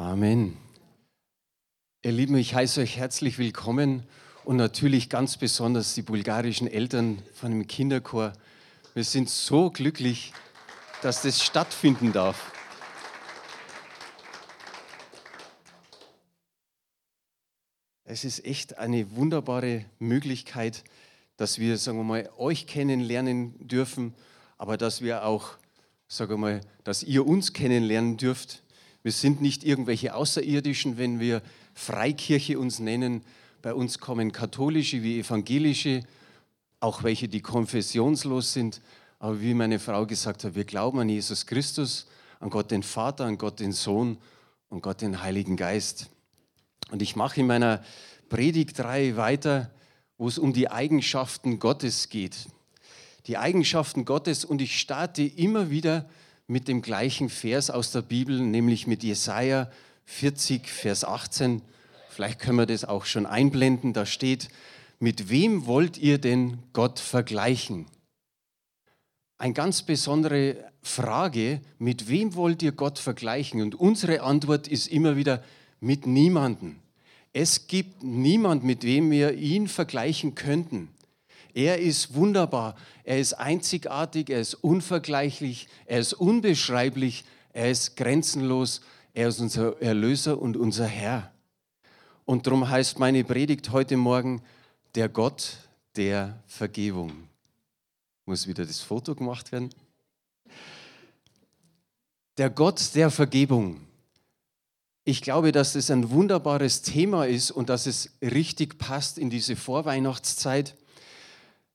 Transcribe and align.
Amen. 0.00 0.56
Ihr 2.02 2.12
Lieben, 2.12 2.34
ich 2.36 2.54
heiße 2.54 2.80
euch 2.80 2.96
herzlich 2.96 3.36
willkommen 3.36 4.04
und 4.46 4.56
natürlich 4.56 5.10
ganz 5.10 5.36
besonders 5.36 5.94
die 5.94 6.00
bulgarischen 6.00 6.66
Eltern 6.66 7.18
von 7.34 7.50
dem 7.50 7.66
Kinderchor. 7.66 8.32
Wir 8.94 9.04
sind 9.04 9.28
so 9.28 9.68
glücklich, 9.70 10.32
dass 11.02 11.20
das 11.20 11.44
stattfinden 11.44 12.14
darf. 12.14 12.50
Es 18.04 18.24
ist 18.24 18.42
echt 18.46 18.78
eine 18.78 19.14
wunderbare 19.14 19.84
Möglichkeit, 19.98 20.82
dass 21.36 21.58
wir, 21.58 21.76
sagen 21.76 21.98
wir 21.98 22.04
mal, 22.04 22.30
euch 22.38 22.66
kennenlernen 22.66 23.68
dürfen, 23.68 24.14
aber 24.56 24.78
dass 24.78 25.02
wir 25.02 25.26
auch, 25.26 25.58
sagen 26.08 26.30
wir 26.30 26.38
mal, 26.38 26.60
dass 26.84 27.02
ihr 27.02 27.26
uns 27.26 27.52
kennenlernen 27.52 28.16
dürft. 28.16 28.62
Wir 29.02 29.12
sind 29.12 29.40
nicht 29.40 29.64
irgendwelche 29.64 30.14
Außerirdischen, 30.14 30.98
wenn 30.98 31.20
wir 31.20 31.42
Freikirche 31.74 32.58
uns 32.58 32.78
nennen. 32.80 33.22
Bei 33.62 33.72
uns 33.72 33.98
kommen 33.98 34.32
katholische 34.32 35.02
wie 35.02 35.20
evangelische, 35.20 36.02
auch 36.80 37.02
welche, 37.02 37.28
die 37.28 37.40
konfessionslos 37.40 38.52
sind. 38.52 38.82
Aber 39.18 39.40
wie 39.40 39.54
meine 39.54 39.78
Frau 39.78 40.06
gesagt 40.06 40.44
hat, 40.44 40.54
wir 40.54 40.64
glauben 40.64 40.98
an 40.98 41.08
Jesus 41.08 41.46
Christus, 41.46 42.06
an 42.40 42.50
Gott 42.50 42.70
den 42.70 42.82
Vater, 42.82 43.24
an 43.24 43.38
Gott 43.38 43.60
den 43.60 43.72
Sohn 43.72 44.18
und 44.68 44.82
Gott 44.82 45.00
den 45.00 45.22
Heiligen 45.22 45.56
Geist. 45.56 46.10
Und 46.90 47.02
ich 47.02 47.16
mache 47.16 47.40
in 47.40 47.46
meiner 47.46 47.82
Predigtreihe 48.28 49.16
weiter, 49.16 49.70
wo 50.18 50.28
es 50.28 50.38
um 50.38 50.52
die 50.52 50.70
Eigenschaften 50.70 51.58
Gottes 51.58 52.10
geht. 52.10 52.48
Die 53.26 53.38
Eigenschaften 53.38 54.04
Gottes 54.04 54.44
und 54.44 54.60
ich 54.60 54.78
starte 54.78 55.22
immer 55.22 55.70
wieder 55.70 56.08
mit 56.50 56.66
dem 56.66 56.82
gleichen 56.82 57.28
Vers 57.28 57.70
aus 57.70 57.92
der 57.92 58.02
Bibel, 58.02 58.40
nämlich 58.40 58.88
mit 58.88 59.04
Jesaja 59.04 59.70
40, 60.06 60.66
Vers 60.68 61.04
18. 61.04 61.62
Vielleicht 62.08 62.40
können 62.40 62.58
wir 62.58 62.66
das 62.66 62.84
auch 62.84 63.04
schon 63.04 63.24
einblenden. 63.24 63.92
Da 63.92 64.04
steht: 64.04 64.48
Mit 64.98 65.30
wem 65.30 65.66
wollt 65.66 65.96
ihr 65.96 66.18
denn 66.18 66.58
Gott 66.72 66.98
vergleichen? 66.98 67.86
Eine 69.38 69.54
ganz 69.54 69.82
besondere 69.82 70.56
Frage: 70.82 71.60
Mit 71.78 72.08
wem 72.08 72.34
wollt 72.34 72.64
ihr 72.64 72.72
Gott 72.72 72.98
vergleichen? 72.98 73.62
Und 73.62 73.76
unsere 73.76 74.22
Antwort 74.22 74.66
ist 74.66 74.88
immer 74.88 75.16
wieder: 75.16 75.44
Mit 75.78 76.04
niemandem. 76.04 76.80
Es 77.32 77.68
gibt 77.68 78.02
niemand, 78.02 78.64
mit 78.64 78.82
wem 78.82 79.12
wir 79.12 79.34
ihn 79.34 79.68
vergleichen 79.68 80.34
könnten. 80.34 80.88
Er 81.54 81.78
ist 81.78 82.14
wunderbar, 82.14 82.76
er 83.04 83.18
ist 83.18 83.34
einzigartig, 83.34 84.30
er 84.30 84.40
ist 84.40 84.54
unvergleichlich, 84.54 85.68
er 85.86 86.00
ist 86.00 86.14
unbeschreiblich, 86.14 87.24
er 87.52 87.70
ist 87.70 87.96
grenzenlos, 87.96 88.80
er 89.14 89.28
ist 89.28 89.40
unser 89.40 89.80
Erlöser 89.82 90.40
und 90.40 90.56
unser 90.56 90.86
Herr. 90.86 91.32
Und 92.24 92.46
darum 92.46 92.68
heißt 92.68 92.98
meine 92.98 93.24
Predigt 93.24 93.70
heute 93.72 93.96
Morgen 93.96 94.42
der 94.94 95.08
Gott 95.08 95.56
der 95.96 96.40
Vergebung. 96.46 97.28
Muss 98.24 98.46
wieder 98.46 98.64
das 98.64 98.80
Foto 98.80 99.14
gemacht 99.14 99.50
werden. 99.50 99.70
Der 102.38 102.50
Gott 102.50 102.94
der 102.94 103.10
Vergebung. 103.10 103.80
Ich 105.04 105.22
glaube, 105.22 105.50
dass 105.50 105.74
es 105.74 105.90
ein 105.90 106.10
wunderbares 106.10 106.82
Thema 106.82 107.26
ist 107.26 107.50
und 107.50 107.68
dass 107.68 107.86
es 107.86 108.10
richtig 108.22 108.78
passt 108.78 109.18
in 109.18 109.28
diese 109.30 109.56
Vorweihnachtszeit. 109.56 110.76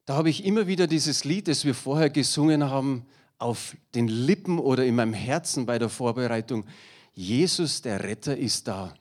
Da 0.05 0.15
habe 0.15 0.29
ich 0.29 0.45
immer 0.45 0.67
wieder 0.67 0.85
dieses 0.85 1.23
Lied, 1.23 1.47
das 1.47 1.65
wir 1.65 1.73
vorher 1.73 2.11
gesungen 2.11 2.63
haben, 2.63 3.07
auf 3.39 3.75
den 3.95 4.07
Lippen 4.07 4.59
oder 4.59 4.85
in 4.85 4.95
meinem 4.95 5.13
Herzen 5.13 5.65
bei 5.65 5.79
der 5.79 5.89
Vorbereitung. 5.89 6.65
Jesus, 7.13 7.81
der 7.81 8.03
Retter, 8.03 8.37
ist 8.37 8.67
da. 8.67 8.93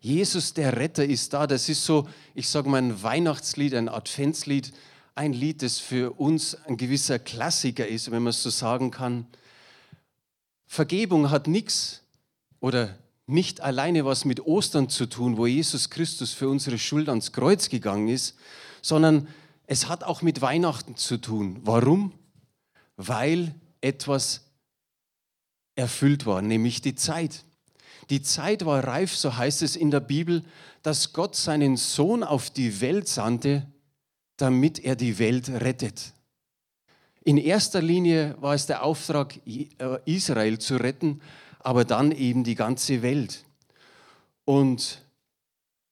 Jesus, 0.00 0.54
der 0.54 0.76
Retter, 0.78 1.04
ist 1.04 1.34
da. 1.34 1.46
Das 1.46 1.68
ist 1.68 1.84
so, 1.84 2.08
ich 2.34 2.48
sage 2.48 2.68
mal, 2.68 2.78
ein 2.78 3.02
Weihnachtslied, 3.02 3.74
ein 3.74 3.90
Adventslied, 3.90 4.72
ein 5.14 5.34
Lied, 5.34 5.62
das 5.62 5.78
für 5.78 6.18
uns 6.18 6.54
ein 6.64 6.78
gewisser 6.78 7.18
Klassiker 7.18 7.86
ist, 7.86 8.10
wenn 8.10 8.22
man 8.22 8.30
es 8.30 8.42
so 8.42 8.50
sagen 8.50 8.90
kann. 8.90 9.26
Vergebung 10.66 11.30
hat 11.30 11.46
nichts 11.46 12.02
oder 12.58 12.98
nicht 13.26 13.60
alleine 13.60 14.04
was 14.06 14.24
mit 14.24 14.40
Ostern 14.40 14.88
zu 14.88 15.06
tun, 15.06 15.36
wo 15.36 15.46
Jesus 15.46 15.90
Christus 15.90 16.32
für 16.32 16.48
unsere 16.48 16.78
Schuld 16.78 17.08
ans 17.08 17.32
Kreuz 17.32 17.68
gegangen 17.68 18.08
ist, 18.08 18.34
sondern 18.82 19.28
es 19.66 19.88
hat 19.88 20.04
auch 20.04 20.22
mit 20.22 20.40
Weihnachten 20.40 20.96
zu 20.96 21.16
tun. 21.16 21.60
Warum? 21.62 22.12
Weil 22.96 23.54
etwas 23.80 24.42
erfüllt 25.74 26.26
war, 26.26 26.42
nämlich 26.42 26.80
die 26.80 26.94
Zeit. 26.94 27.44
Die 28.10 28.22
Zeit 28.22 28.64
war 28.64 28.84
reif, 28.84 29.16
so 29.16 29.36
heißt 29.36 29.62
es 29.62 29.76
in 29.76 29.90
der 29.90 30.00
Bibel, 30.00 30.44
dass 30.82 31.12
Gott 31.12 31.34
seinen 31.36 31.76
Sohn 31.76 32.22
auf 32.22 32.50
die 32.50 32.80
Welt 32.80 33.08
sandte, 33.08 33.66
damit 34.36 34.78
er 34.78 34.96
die 34.96 35.18
Welt 35.18 35.48
rettet. 35.48 36.12
In 37.22 37.38
erster 37.38 37.80
Linie 37.80 38.36
war 38.40 38.54
es 38.54 38.66
der 38.66 38.82
Auftrag, 38.82 39.40
äh, 39.46 39.70
Israel 40.04 40.58
zu 40.58 40.76
retten, 40.76 41.22
aber 41.60 41.86
dann 41.86 42.12
eben 42.12 42.44
die 42.44 42.54
ganze 42.54 43.00
Welt. 43.00 43.44
Und 44.44 45.00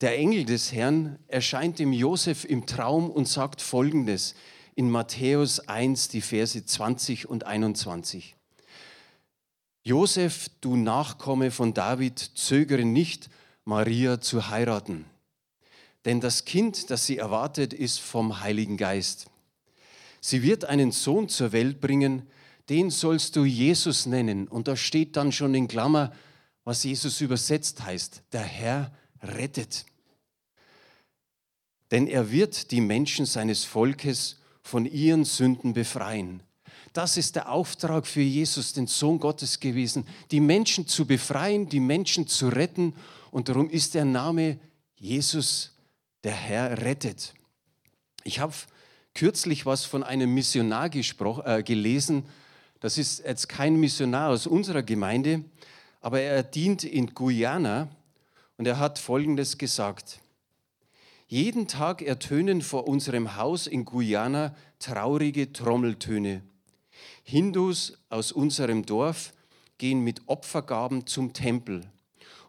der 0.02 0.18
Engel 0.18 0.44
des 0.44 0.72
Herrn 0.72 1.16
erscheint 1.28 1.78
dem 1.78 1.92
Josef 1.92 2.44
im 2.44 2.66
Traum 2.66 3.08
und 3.08 3.28
sagt 3.28 3.62
folgendes 3.62 4.34
in 4.74 4.90
Matthäus 4.90 5.60
1, 5.60 6.08
die 6.08 6.20
Verse 6.20 6.64
20 6.64 7.28
und 7.28 7.46
21. 7.46 8.34
Josef, 9.84 10.48
du 10.60 10.74
Nachkomme 10.74 11.52
von 11.52 11.72
David, 11.72 12.18
zögere 12.18 12.84
nicht, 12.84 13.30
Maria 13.64 14.20
zu 14.20 14.48
heiraten. 14.48 15.04
Denn 16.04 16.20
das 16.20 16.44
Kind, 16.44 16.90
das 16.90 17.06
sie 17.06 17.18
erwartet, 17.18 17.72
ist 17.72 18.00
vom 18.00 18.40
Heiligen 18.40 18.76
Geist. 18.76 19.26
Sie 20.20 20.42
wird 20.42 20.64
einen 20.64 20.90
Sohn 20.90 21.28
zur 21.28 21.52
Welt 21.52 21.80
bringen, 21.80 22.26
den 22.68 22.90
sollst 22.90 23.36
du 23.36 23.44
Jesus 23.44 24.06
nennen. 24.06 24.48
Und 24.48 24.66
da 24.66 24.74
steht 24.74 25.16
dann 25.16 25.30
schon 25.30 25.54
in 25.54 25.68
Klammer, 25.68 26.12
was 26.64 26.82
Jesus 26.82 27.20
übersetzt 27.20 27.84
heißt. 27.84 28.22
Der 28.32 28.42
Herr 28.42 28.92
rettet. 29.22 29.86
Denn 31.92 32.08
er 32.08 32.32
wird 32.32 32.72
die 32.72 32.80
Menschen 32.80 33.26
seines 33.26 33.64
Volkes 33.64 34.38
von 34.62 34.86
ihren 34.86 35.24
Sünden 35.24 35.74
befreien. 35.74 36.42
Das 36.92 37.16
ist 37.16 37.36
der 37.36 37.50
Auftrag 37.50 38.06
für 38.06 38.22
Jesus, 38.22 38.72
den 38.72 38.86
Sohn 38.86 39.18
Gottes 39.18 39.60
gewesen, 39.60 40.06
die 40.30 40.40
Menschen 40.40 40.88
zu 40.88 41.06
befreien, 41.06 41.68
die 41.68 41.80
Menschen 41.80 42.26
zu 42.26 42.48
retten. 42.48 42.94
Und 43.30 43.48
darum 43.48 43.70
ist 43.70 43.94
der 43.94 44.04
Name 44.04 44.58
Jesus, 44.96 45.72
der 46.24 46.32
Herr 46.32 46.82
rettet. 46.82 47.34
Ich 48.24 48.40
habe 48.40 48.54
kürzlich 49.14 49.66
was 49.66 49.84
von 49.84 50.02
einem 50.02 50.32
Missionar 50.32 50.90
äh, 50.94 51.62
gelesen. 51.62 52.24
Das 52.80 52.98
ist 52.98 53.22
jetzt 53.24 53.48
kein 53.48 53.76
Missionar 53.76 54.30
aus 54.30 54.46
unserer 54.46 54.82
Gemeinde, 54.82 55.44
aber 56.00 56.20
er 56.20 56.42
dient 56.42 56.84
in 56.84 57.14
Guyana 57.14 57.88
und 58.56 58.66
er 58.66 58.78
hat 58.78 58.98
Folgendes 58.98 59.58
gesagt. 59.58 60.21
Jeden 61.32 61.66
Tag 61.66 62.02
ertönen 62.02 62.60
vor 62.60 62.86
unserem 62.86 63.36
Haus 63.36 63.66
in 63.66 63.86
Guyana 63.86 64.54
traurige 64.78 65.50
Trommeltöne. 65.50 66.42
Hindus 67.22 67.96
aus 68.10 68.32
unserem 68.32 68.84
Dorf 68.84 69.32
gehen 69.78 70.04
mit 70.04 70.20
Opfergaben 70.26 71.06
zum 71.06 71.32
Tempel, 71.32 71.90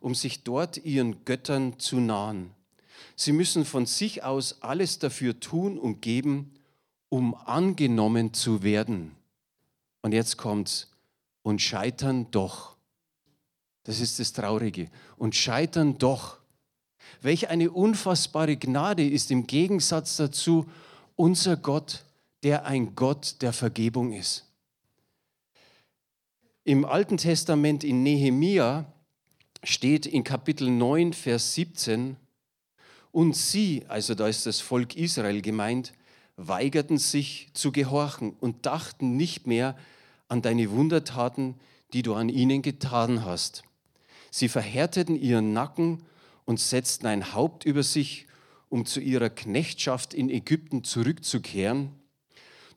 um 0.02 0.14
sich 0.14 0.44
dort 0.44 0.84
ihren 0.84 1.24
Göttern 1.24 1.80
zu 1.80 2.02
nahen. 2.02 2.52
Sie 3.16 3.32
müssen 3.32 3.64
von 3.64 3.86
sich 3.86 4.26
aus 4.26 4.62
alles 4.62 5.00
dafür 5.00 5.40
tun 5.40 5.78
und 5.78 6.02
geben, 6.02 6.54
um 7.08 7.36
angenommen 7.36 8.34
zu 8.34 8.64
werden. 8.64 9.16
Und 10.02 10.12
jetzt 10.12 10.36
kommt's. 10.36 10.92
Und 11.42 11.62
scheitern 11.62 12.28
doch. 12.32 12.76
Das 13.86 14.02
ist 14.02 14.20
das 14.20 14.34
Traurige. 14.34 14.90
Und 15.16 15.36
scheitern 15.36 15.98
doch. 15.98 16.43
Welch 17.22 17.50
eine 17.50 17.72
unfassbare 17.72 18.58
Gnade 18.58 19.08
ist 19.08 19.32
im 19.32 19.48
Gegensatz 19.48 20.18
dazu 20.18 20.70
unser 21.16 21.58
Gott, 21.58 22.04
der 22.44 22.66
ein 22.66 22.96
Gott 22.96 23.42
der 23.42 23.54
Vergebung 23.54 24.14
ist. 24.14 24.46
Im 26.66 26.86
Alten 26.86 27.18
Testament 27.18 27.84
in 27.84 28.04
Nehemia 28.04 28.86
steht 29.64 30.06
in 30.06 30.24
Kapitel 30.24 30.70
9, 30.70 31.14
Vers 31.14 31.54
17, 31.56 32.18
und 33.12 33.36
sie, 33.36 33.84
also 33.88 34.16
da 34.16 34.28
ist 34.28 34.46
das 34.46 34.60
Volk 34.60 34.96
Israel 34.96 35.42
gemeint, 35.42 35.94
weigerten 36.36 36.98
sich 36.98 37.50
zu 37.54 37.72
gehorchen 37.72 38.34
und 38.40 38.66
dachten 38.66 39.16
nicht 39.16 39.46
mehr 39.46 39.78
an 40.28 40.42
deine 40.42 40.72
Wundertaten, 40.72 41.56
die 41.94 42.02
du 42.02 42.16
an 42.16 42.30
ihnen 42.30 42.62
getan 42.62 43.24
hast. 43.24 43.64
Sie 44.32 44.50
verhärteten 44.50 45.16
ihren 45.16 45.54
Nacken 45.54 46.02
und 46.46 46.60
setzten 46.60 47.08
ein 47.08 47.34
Haupt 47.34 47.66
über 47.66 47.84
sich, 47.84 48.28
um 48.70 48.86
zu 48.86 49.00
ihrer 49.00 49.30
Knechtschaft 49.30 50.14
in 50.14 50.30
Ägypten 50.30 50.84
zurückzukehren. 50.84 51.92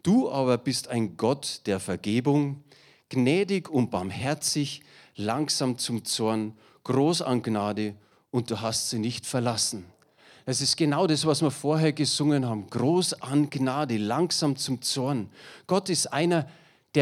Du 0.02 0.30
aber 0.30 0.58
bist 0.58 0.88
ein 0.88 1.16
Gott 1.16 1.62
der 1.66 1.80
Vergebung, 1.80 2.62
gnädig 3.08 3.68
und 3.68 3.90
barmherzig, 3.90 4.82
langsam 5.16 5.78
zum 5.78 6.04
Zorn, 6.04 6.52
groß 6.84 7.22
an 7.22 7.42
Gnade 7.42 7.94
und 8.30 8.50
du 8.50 8.60
hast 8.60 8.90
sie 8.90 8.98
nicht 8.98 9.26
verlassen. 9.26 9.84
Das 10.44 10.60
ist 10.60 10.76
genau 10.76 11.08
das, 11.08 11.26
was 11.26 11.42
wir 11.42 11.50
vorher 11.50 11.92
gesungen 11.92 12.46
haben. 12.46 12.68
Groß 12.70 13.20
an 13.22 13.50
Gnade, 13.50 13.96
langsam 13.96 14.54
zum 14.54 14.80
Zorn. 14.80 15.28
Gott 15.66 15.88
ist 15.88 16.12
einer, 16.12 16.42
der 16.42 16.50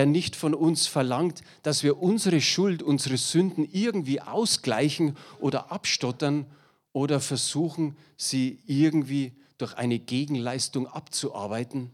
nicht 0.07 0.37
von 0.37 0.55
uns 0.55 0.87
verlangt, 0.87 1.43
dass 1.63 1.83
wir 1.83 2.03
unsere 2.03 2.41
Schuld, 2.41 2.83
unsere 2.83 3.17
Sünden 3.17 3.69
irgendwie 3.71 4.21
ausgleichen 4.21 5.17
oder 5.39 5.71
abstottern 5.71 6.47
oder 6.93 7.21
versuchen, 7.21 7.97
sie 8.17 8.59
irgendwie 8.67 9.33
durch 9.59 9.75
eine 9.75 9.99
Gegenleistung 9.99 10.87
abzuarbeiten. 10.87 11.91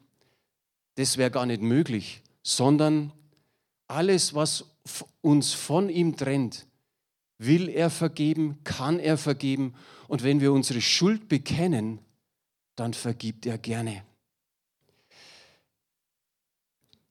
Das 0.96 1.16
wäre 1.16 1.30
gar 1.30 1.46
nicht 1.46 1.62
möglich, 1.62 2.22
sondern 2.42 3.12
alles, 3.86 4.34
was 4.34 4.64
uns 5.20 5.52
von 5.52 5.88
ihm 5.88 6.16
trennt, 6.16 6.66
will 7.38 7.68
er 7.68 7.90
vergeben, 7.90 8.58
kann 8.64 8.98
er 8.98 9.18
vergeben. 9.18 9.74
Und 10.08 10.22
wenn 10.22 10.40
wir 10.40 10.52
unsere 10.52 10.80
Schuld 10.80 11.28
bekennen, 11.28 11.98
dann 12.76 12.94
vergibt 12.94 13.46
er 13.46 13.58
gerne. 13.58 14.02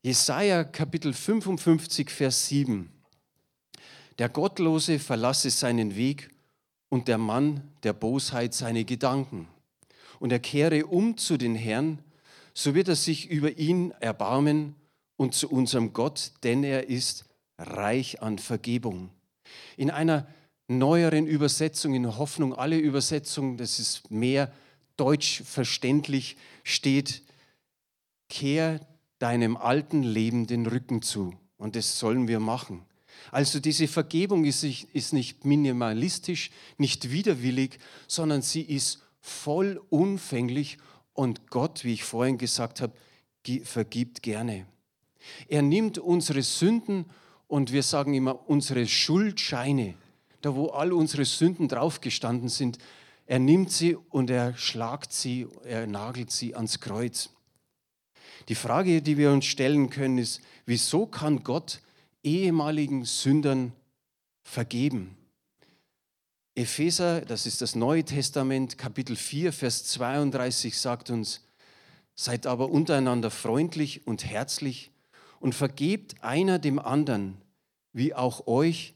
Jesaja 0.01 0.63
Kapitel 0.63 1.13
55, 1.13 2.09
Vers 2.09 2.47
7. 2.47 2.89
Der 4.17 4.29
Gottlose 4.29 4.97
verlasse 4.97 5.49
seinen 5.49 5.97
Weg 5.97 6.29
und 6.87 7.09
der 7.09 7.17
Mann 7.17 7.69
der 7.83 7.91
Bosheit 7.91 8.53
seine 8.53 8.85
Gedanken. 8.85 9.49
Und 10.21 10.31
er 10.31 10.39
kehre 10.39 10.85
um 10.85 11.17
zu 11.17 11.35
den 11.35 11.53
Herrn, 11.53 12.01
so 12.53 12.75
wird 12.75 12.87
er 12.87 12.95
sich 12.95 13.29
über 13.29 13.57
ihn 13.57 13.91
erbarmen 13.99 14.75
und 15.17 15.33
zu 15.33 15.49
unserem 15.49 15.91
Gott, 15.91 16.31
denn 16.43 16.63
er 16.63 16.87
ist 16.87 17.25
reich 17.57 18.21
an 18.21 18.39
Vergebung. 18.39 19.09
In 19.75 19.91
einer 19.91 20.27
neueren 20.69 21.27
Übersetzung, 21.27 21.93
in 21.93 22.17
Hoffnung, 22.17 22.53
alle 22.53 22.77
Übersetzungen, 22.77 23.57
das 23.57 23.79
ist 23.79 24.09
mehr 24.09 24.49
deutsch 24.95 25.43
verständlich, 25.43 26.37
steht, 26.63 27.21
kehr 28.29 28.79
deinem 29.19 29.57
alten 29.57 30.03
Leben 30.03 30.47
den 30.47 30.65
Rücken 30.65 31.01
zu. 31.01 31.35
Und 31.57 31.75
das 31.75 31.99
sollen 31.99 32.27
wir 32.27 32.39
machen. 32.39 32.85
Also 33.31 33.59
diese 33.59 33.87
Vergebung 33.87 34.45
ist, 34.45 34.63
nicht 35.13 35.45
minimalistisch, 35.45 36.51
nicht 36.77 37.11
widerwillig, 37.11 37.79
sondern 38.07 38.41
sie 38.41 38.61
ist 38.61 39.03
vollumfänglich 39.21 40.77
und 41.13 41.49
Gott, 41.49 41.83
wie 41.83 41.93
ich 41.93 42.03
vorhin 42.03 42.37
gesagt 42.37 42.81
habe, 42.81 42.93
vergibt 43.63 44.23
gerne. 44.23 44.65
Er 45.47 45.61
nimmt 45.61 45.97
unsere 45.97 46.41
Sünden 46.41 47.05
und 47.47 47.73
wir 47.73 47.83
sagen 47.83 48.13
immer 48.13 48.47
unsere 48.49 48.87
Schuldscheine, 48.87 49.95
da 50.41 50.55
wo 50.55 50.67
all 50.67 50.93
unsere 50.93 51.25
Sünden 51.25 51.67
draufgestanden 51.67 52.47
sind, 52.47 52.77
er 53.25 53.39
nimmt 53.39 53.71
sie 53.71 53.95
und 53.95 54.29
er 54.29 54.55
schlagt 54.55 55.13
sie, 55.13 55.45
er 55.63 55.85
nagelt 55.85 56.31
sie 56.31 56.55
ans 56.55 56.79
Kreuz. 56.79 57.29
Die 58.47 58.55
Frage, 58.55 59.01
die 59.01 59.17
wir 59.17 59.31
uns 59.31 59.45
stellen 59.45 59.89
können, 59.89 60.17
ist, 60.17 60.41
wieso 60.65 61.05
kann 61.05 61.43
Gott 61.43 61.81
ehemaligen 62.23 63.05
Sündern 63.05 63.73
vergeben? 64.43 65.17
Epheser, 66.55 67.21
das 67.21 67.45
ist 67.45 67.61
das 67.61 67.75
Neue 67.75 68.03
Testament, 68.03 68.77
Kapitel 68.77 69.15
4, 69.15 69.53
Vers 69.53 69.85
32 69.85 70.77
sagt 70.77 71.09
uns, 71.09 71.41
seid 72.15 72.47
aber 72.47 72.69
untereinander 72.69 73.31
freundlich 73.31 74.05
und 74.05 74.25
herzlich 74.25 74.91
und 75.39 75.55
vergebt 75.55 76.21
einer 76.21 76.59
dem 76.59 76.79
anderen, 76.79 77.37
wie 77.93 78.13
auch 78.13 78.45
euch 78.47 78.93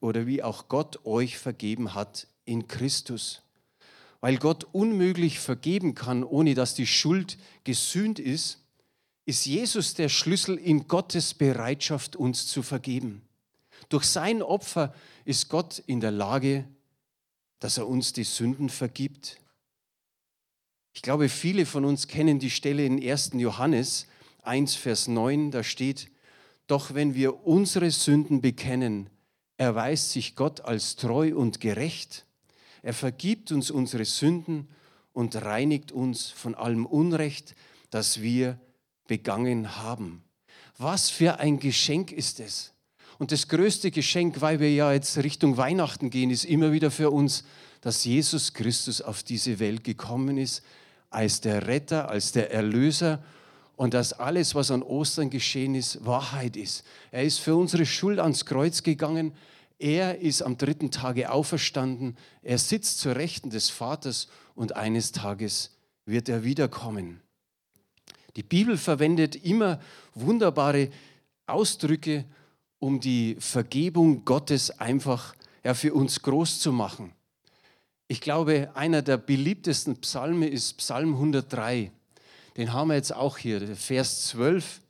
oder 0.00 0.26
wie 0.26 0.42
auch 0.42 0.68
Gott 0.68 1.06
euch 1.06 1.38
vergeben 1.38 1.94
hat 1.94 2.28
in 2.44 2.68
Christus. 2.68 3.42
Weil 4.20 4.36
Gott 4.36 4.64
unmöglich 4.72 5.38
vergeben 5.38 5.94
kann, 5.94 6.22
ohne 6.22 6.54
dass 6.54 6.74
die 6.74 6.86
Schuld 6.86 7.38
gesühnt 7.64 8.18
ist, 8.18 8.65
ist 9.26 9.44
Jesus 9.44 9.94
der 9.94 10.08
Schlüssel 10.08 10.56
in 10.56 10.86
Gottes 10.86 11.34
Bereitschaft, 11.34 12.14
uns 12.14 12.46
zu 12.46 12.62
vergeben. 12.62 13.22
Durch 13.88 14.04
sein 14.04 14.40
Opfer 14.40 14.94
ist 15.24 15.48
Gott 15.48 15.82
in 15.86 16.00
der 16.00 16.12
Lage, 16.12 16.64
dass 17.58 17.76
er 17.76 17.88
uns 17.88 18.12
die 18.12 18.24
Sünden 18.24 18.68
vergibt. 18.68 19.38
Ich 20.94 21.02
glaube, 21.02 21.28
viele 21.28 21.66
von 21.66 21.84
uns 21.84 22.06
kennen 22.06 22.38
die 22.38 22.50
Stelle 22.50 22.86
in 22.86 23.02
1. 23.02 23.32
Johannes, 23.34 24.06
1, 24.42 24.76
Vers 24.76 25.08
9, 25.08 25.50
da 25.50 25.62
steht, 25.62 26.08
doch 26.68 26.94
wenn 26.94 27.14
wir 27.14 27.46
unsere 27.46 27.90
Sünden 27.90 28.40
bekennen, 28.40 29.10
erweist 29.56 30.12
sich 30.12 30.36
Gott 30.36 30.60
als 30.60 30.96
treu 30.96 31.34
und 31.34 31.60
gerecht. 31.60 32.26
Er 32.82 32.94
vergibt 32.94 33.50
uns 33.50 33.70
unsere 33.70 34.04
Sünden 34.04 34.68
und 35.12 35.34
reinigt 35.34 35.90
uns 35.90 36.28
von 36.28 36.54
allem 36.54 36.86
Unrecht, 36.86 37.56
das 37.90 38.22
wir 38.22 38.60
begangen 39.06 39.76
haben. 39.76 40.22
Was 40.78 41.10
für 41.10 41.38
ein 41.38 41.58
Geschenk 41.58 42.12
ist 42.12 42.40
es? 42.40 42.72
Und 43.18 43.32
das 43.32 43.48
größte 43.48 43.90
Geschenk, 43.90 44.40
weil 44.40 44.60
wir 44.60 44.72
ja 44.72 44.92
jetzt 44.92 45.16
Richtung 45.18 45.56
Weihnachten 45.56 46.10
gehen, 46.10 46.30
ist 46.30 46.44
immer 46.44 46.72
wieder 46.72 46.90
für 46.90 47.10
uns, 47.10 47.44
dass 47.80 48.04
Jesus 48.04 48.52
Christus 48.52 49.00
auf 49.00 49.22
diese 49.22 49.58
Welt 49.58 49.84
gekommen 49.84 50.36
ist, 50.36 50.62
als 51.08 51.40
der 51.40 51.66
Retter, 51.66 52.10
als 52.10 52.32
der 52.32 52.52
Erlöser 52.52 53.22
und 53.76 53.94
dass 53.94 54.12
alles, 54.12 54.54
was 54.54 54.70
an 54.70 54.82
Ostern 54.82 55.30
geschehen 55.30 55.74
ist, 55.74 56.04
Wahrheit 56.04 56.56
ist. 56.56 56.84
Er 57.10 57.22
ist 57.22 57.38
für 57.38 57.54
unsere 57.54 57.86
Schuld 57.86 58.18
ans 58.18 58.44
Kreuz 58.44 58.82
gegangen. 58.82 59.32
Er 59.78 60.18
ist 60.20 60.42
am 60.42 60.56
dritten 60.56 60.90
Tage 60.90 61.30
auferstanden. 61.30 62.16
Er 62.42 62.58
sitzt 62.58 62.98
zur 62.98 63.16
Rechten 63.16 63.50
des 63.50 63.70
Vaters 63.70 64.28
und 64.54 64.76
eines 64.76 65.12
Tages 65.12 65.76
wird 66.06 66.28
er 66.28 66.44
wiederkommen. 66.44 67.20
Die 68.36 68.42
Bibel 68.42 68.76
verwendet 68.76 69.36
immer 69.36 69.80
wunderbare 70.14 70.90
Ausdrücke, 71.46 72.24
um 72.78 73.00
die 73.00 73.36
Vergebung 73.40 74.24
Gottes 74.24 74.70
einfach 74.78 75.34
ja, 75.64 75.74
für 75.74 75.94
uns 75.94 76.22
groß 76.22 76.60
zu 76.60 76.72
machen. 76.72 77.12
Ich 78.08 78.20
glaube, 78.20 78.70
einer 78.74 79.02
der 79.02 79.16
beliebtesten 79.16 79.96
Psalme 79.96 80.48
ist 80.48 80.74
Psalm 80.74 81.14
103 81.14 81.90
den 82.56 82.72
haben 82.72 82.88
wir 82.88 82.94
jetzt 82.94 83.14
auch 83.14 83.38
hier, 83.38 83.76
Vers 83.76 84.28
12, 84.28 84.80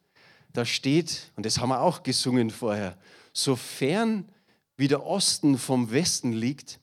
da 0.53 0.65
steht, 0.65 1.33
und 1.37 1.45
das 1.45 1.59
haben 1.59 1.71
wir 1.71 1.81
auch 1.81 2.03
gesungen 2.03 2.51
vorher, 2.51 2.97
sofern 3.33 4.29
wie 4.77 4.89
der 4.89 5.05
Osten 5.05 5.59
vom 5.59 5.91
Westen 5.91 6.33
liegt, 6.33 6.79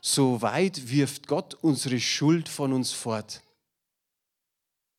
so 0.00 0.42
weit 0.42 0.90
wirft 0.90 1.26
Gott 1.26 1.54
unsere 1.54 1.98
Schuld 1.98 2.48
von 2.48 2.72
uns 2.72 2.92
fort. 2.92 3.42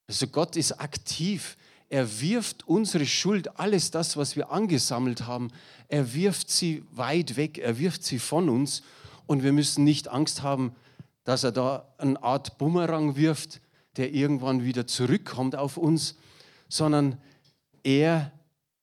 Also 0.08 0.28
Gott 0.28 0.56
ist 0.56 0.80
aktiv. 0.80 1.58
Er 1.90 2.22
wirft 2.22 2.68
unsere 2.68 3.06
Schuld, 3.06 3.60
alles 3.60 3.92
das, 3.92 4.18
was 4.18 4.36
wir 4.36 4.52
angesammelt 4.52 5.26
haben, 5.26 5.52
er 5.88 6.14
wirft 6.14 6.50
sie 6.50 6.84
weit 6.92 7.38
weg, 7.38 7.60
er 7.60 7.80
wirft 7.80 8.04
sie 8.04 8.20
von 8.20 8.50
uns 8.50 8.84
und 9.26 9.44
wir 9.44 9.54
müssen 9.54 9.86
nicht 9.86 10.10
Angst 10.10 10.42
haben, 10.42 10.76
dass 11.24 11.44
er 11.44 11.54
da 11.54 11.88
eine 11.98 12.22
Art 12.22 12.58
Bumerang 12.58 13.16
wirft, 13.16 13.62
der 13.96 14.14
irgendwann 14.14 14.64
wieder 14.64 14.86
zurückkommt 14.86 15.56
auf 15.56 15.78
uns, 15.78 16.16
sondern 16.68 17.18
er 17.84 18.32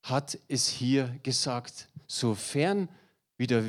hat 0.03 0.39
es 0.49 0.69
hier 0.69 1.15
gesagt, 1.23 1.89
sofern 2.07 2.89
wie 3.37 3.47
der 3.47 3.65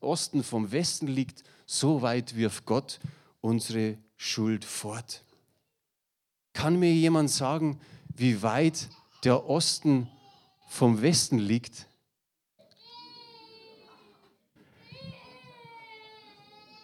Osten 0.00 0.42
vom 0.42 0.72
Westen 0.72 1.06
liegt, 1.06 1.44
so 1.66 2.02
weit 2.02 2.36
wirft 2.36 2.64
Gott 2.66 3.00
unsere 3.40 3.98
Schuld 4.16 4.64
fort. 4.64 5.22
Kann 6.56 6.78
mir 6.78 6.92
jemand 6.92 7.30
sagen, 7.30 7.78
wie 8.08 8.40
weit 8.42 8.88
der 9.24 9.46
Osten 9.46 10.08
vom 10.68 11.02
Westen 11.02 11.38
liegt? 11.38 11.86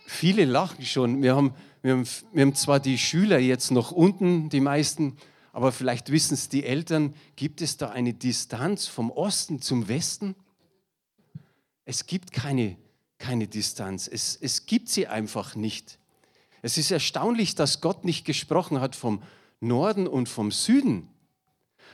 Viele 0.06 0.44
lachen 0.44 0.84
schon. 0.84 1.22
Wir 1.22 1.34
haben 1.34 1.54
wir 1.82 1.94
haben, 1.94 2.06
wir 2.32 2.42
haben 2.42 2.54
zwar 2.54 2.78
die 2.78 2.96
Schüler 2.96 3.38
jetzt 3.38 3.72
noch 3.72 3.90
unten, 3.90 4.48
die 4.50 4.60
meisten, 4.60 5.16
aber 5.52 5.72
vielleicht 5.72 6.12
wissen 6.12 6.34
es 6.34 6.48
die 6.48 6.64
Eltern, 6.64 7.14
gibt 7.34 7.60
es 7.60 7.76
da 7.76 7.90
eine 7.90 8.14
Distanz 8.14 8.86
vom 8.86 9.10
Osten 9.10 9.60
zum 9.60 9.88
Westen? 9.88 10.36
Es 11.84 12.06
gibt 12.06 12.30
keine, 12.32 12.76
keine 13.18 13.48
Distanz. 13.48 14.06
Es, 14.06 14.38
es 14.40 14.66
gibt 14.66 14.90
sie 14.90 15.08
einfach 15.08 15.56
nicht. 15.56 15.98
Es 16.60 16.78
ist 16.78 16.92
erstaunlich, 16.92 17.56
dass 17.56 17.80
Gott 17.80 18.04
nicht 18.04 18.24
gesprochen 18.24 18.80
hat 18.80 18.94
vom 18.94 19.22
Norden 19.62 20.06
und 20.06 20.28
vom 20.28 20.50
Süden, 20.50 21.08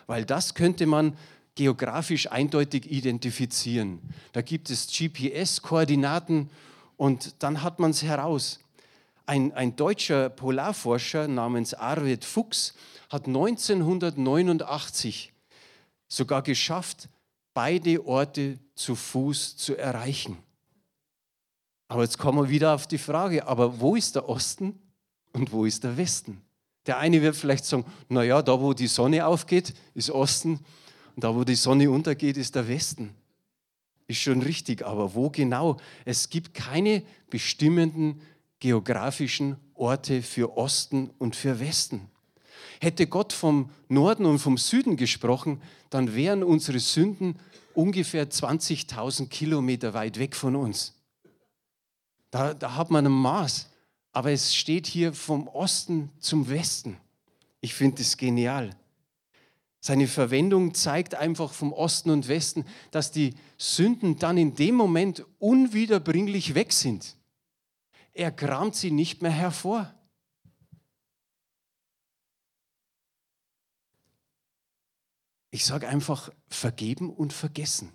weil 0.07 0.25
das 0.25 0.55
könnte 0.55 0.87
man 0.87 1.17
geografisch 1.55 2.31
eindeutig 2.31 2.91
identifizieren. 2.91 4.01
Da 4.33 4.43
gibt 4.43 4.71
es 4.71 4.87
GPS-Koordinaten 4.87 6.51
und 6.97 7.43
dann 7.43 7.63
hat 7.63 7.79
man 7.79 7.91
es 7.91 8.03
heraus. 8.03 8.61
Ein, 9.27 9.53
ein 9.53 9.77
deutscher 9.77 10.31
Polarforscher 10.31 11.29
namens 11.29 11.75
Arvid 11.75 12.25
Fuchs 12.25 12.75
hat 13.11 13.27
1989 13.27 15.33
sogar 16.07 16.43
geschafft, 16.43 17.09
beide 17.53 18.07
Orte 18.07 18.59
zu 18.75 18.95
Fuß 18.95 19.57
zu 19.57 19.77
erreichen. 19.77 20.39
Aber 21.89 22.03
jetzt 22.03 22.19
kommen 22.19 22.39
wir 22.39 22.51
wieder 22.51 22.75
auf 22.75 22.87
die 22.87 22.99
Frage, 22.99 23.47
aber 23.47 23.81
wo 23.81 23.97
ist 23.97 24.15
der 24.15 24.29
Osten 24.29 24.79
und 25.33 25.53
wo 25.53 25.65
ist 25.65 25.85
der 25.85 25.97
Westen? 25.97 26.43
Der 26.89 26.99
eine 26.99 27.21
wird 27.21 27.37
vielleicht 27.37 27.67
sagen, 27.67 27.85
naja, 28.09 28.41
da 28.41 28.61
wo 28.61 28.73
die 28.73 28.87
Sonne 28.87 29.27
aufgeht, 29.27 29.75
ist 29.95 30.11
Osten 30.11 30.59
und 31.15 31.23
da 31.23 31.35
wo 31.35 31.45
die 31.45 31.55
Sonne 31.55 31.91
untergeht, 31.91 32.39
ist 32.39 32.55
der 32.55 32.67
Westen. 32.67 33.15
Ist 34.07 34.21
schon 34.21 34.41
richtig, 34.41 34.87
aber 34.87 35.15
wo 35.15 35.29
genau? 35.29 35.77
Es 36.07 36.31
gibt 36.31 36.55
keine 36.55 37.03
bestimmenden 37.29 38.23
geografischen 38.59 39.57
Orte 39.75 40.23
für 40.23 40.57
Osten 40.57 41.11
und 41.19 41.37
für 41.37 41.61
Westen. 41.61 42.11
Hätte 42.81 43.07
Gott 43.07 43.35
vom 43.35 43.71
Norden 43.89 44.25
und 44.25 44.39
vom 44.39 44.57
Süden 44.57 44.97
gesprochen, 44.97 45.61
dann 45.91 46.15
wären 46.15 46.43
unsere 46.43 46.81
Sünden 46.81 47.39
ungefähr 47.75 48.31
20.000 48.31 49.29
Kilometer 49.29 49.93
weit 49.93 50.19
weg 50.19 50.35
von 50.35 50.57
uns. 50.57 50.95
Da, 52.31 52.55
da 52.55 52.77
hat 52.77 52.91
man 52.91 53.05
ein 53.05 53.13
Maß. 53.13 53.69
Aber 54.19 54.33
es 54.33 54.57
steht 54.57 54.89
hier 54.89 55.13
vom 55.13 55.47
Osten 55.47 56.11
zum 56.19 56.49
Westen. 56.49 56.97
Ich 57.61 57.73
finde 57.73 58.03
es 58.03 58.17
genial. 58.17 58.75
Seine 59.79 60.09
Verwendung 60.09 60.75
zeigt 60.75 61.15
einfach 61.15 61.53
vom 61.53 61.73
Osten 61.73 62.11
und 62.11 62.27
Westen, 62.27 62.67
dass 62.91 63.13
die 63.13 63.37
Sünden 63.59 64.19
dann 64.19 64.37
in 64.37 64.57
dem 64.57 64.75
Moment 64.75 65.25
unwiederbringlich 65.39 66.57
weg 66.57 66.73
sind. 66.73 67.17
Er 68.13 68.33
kramt 68.33 68.75
sie 68.75 68.91
nicht 68.91 69.23
mehr 69.23 69.31
hervor. 69.31 69.95
Ich 75.53 75.65
sage 75.65 75.87
einfach 75.87 76.33
vergeben 76.49 77.09
und 77.09 77.33
vergessen. 77.33 77.93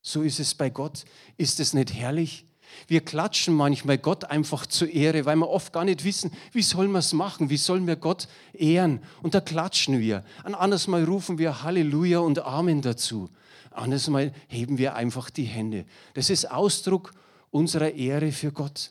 So 0.00 0.22
ist 0.22 0.40
es 0.40 0.54
bei 0.54 0.70
Gott. 0.70 1.04
Ist 1.36 1.60
es 1.60 1.74
nicht 1.74 1.92
herrlich? 1.92 2.46
Wir 2.86 3.00
klatschen 3.00 3.54
manchmal 3.54 3.98
Gott 3.98 4.24
einfach 4.24 4.66
zur 4.66 4.88
Ehre, 4.88 5.24
weil 5.24 5.36
wir 5.36 5.48
oft 5.48 5.72
gar 5.72 5.84
nicht 5.84 6.04
wissen, 6.04 6.32
wie 6.52 6.62
sollen 6.62 6.92
wir 6.92 6.98
es 6.98 7.12
machen, 7.12 7.50
wie 7.50 7.56
sollen 7.56 7.86
wir 7.86 7.96
Gott 7.96 8.28
ehren. 8.52 9.00
Und 9.22 9.34
da 9.34 9.40
klatschen 9.40 10.00
wir. 10.00 10.24
Ein 10.44 10.54
anderes 10.54 10.86
Mal 10.86 11.04
rufen 11.04 11.38
wir 11.38 11.62
Halleluja 11.62 12.18
und 12.20 12.40
Amen 12.40 12.82
dazu. 12.82 13.30
Ein 13.70 13.84
anderes 13.84 14.08
Mal 14.08 14.32
heben 14.48 14.78
wir 14.78 14.94
einfach 14.94 15.30
die 15.30 15.44
Hände. 15.44 15.84
Das 16.14 16.30
ist 16.30 16.50
Ausdruck 16.50 17.12
unserer 17.50 17.92
Ehre 17.92 18.32
für 18.32 18.52
Gott. 18.52 18.90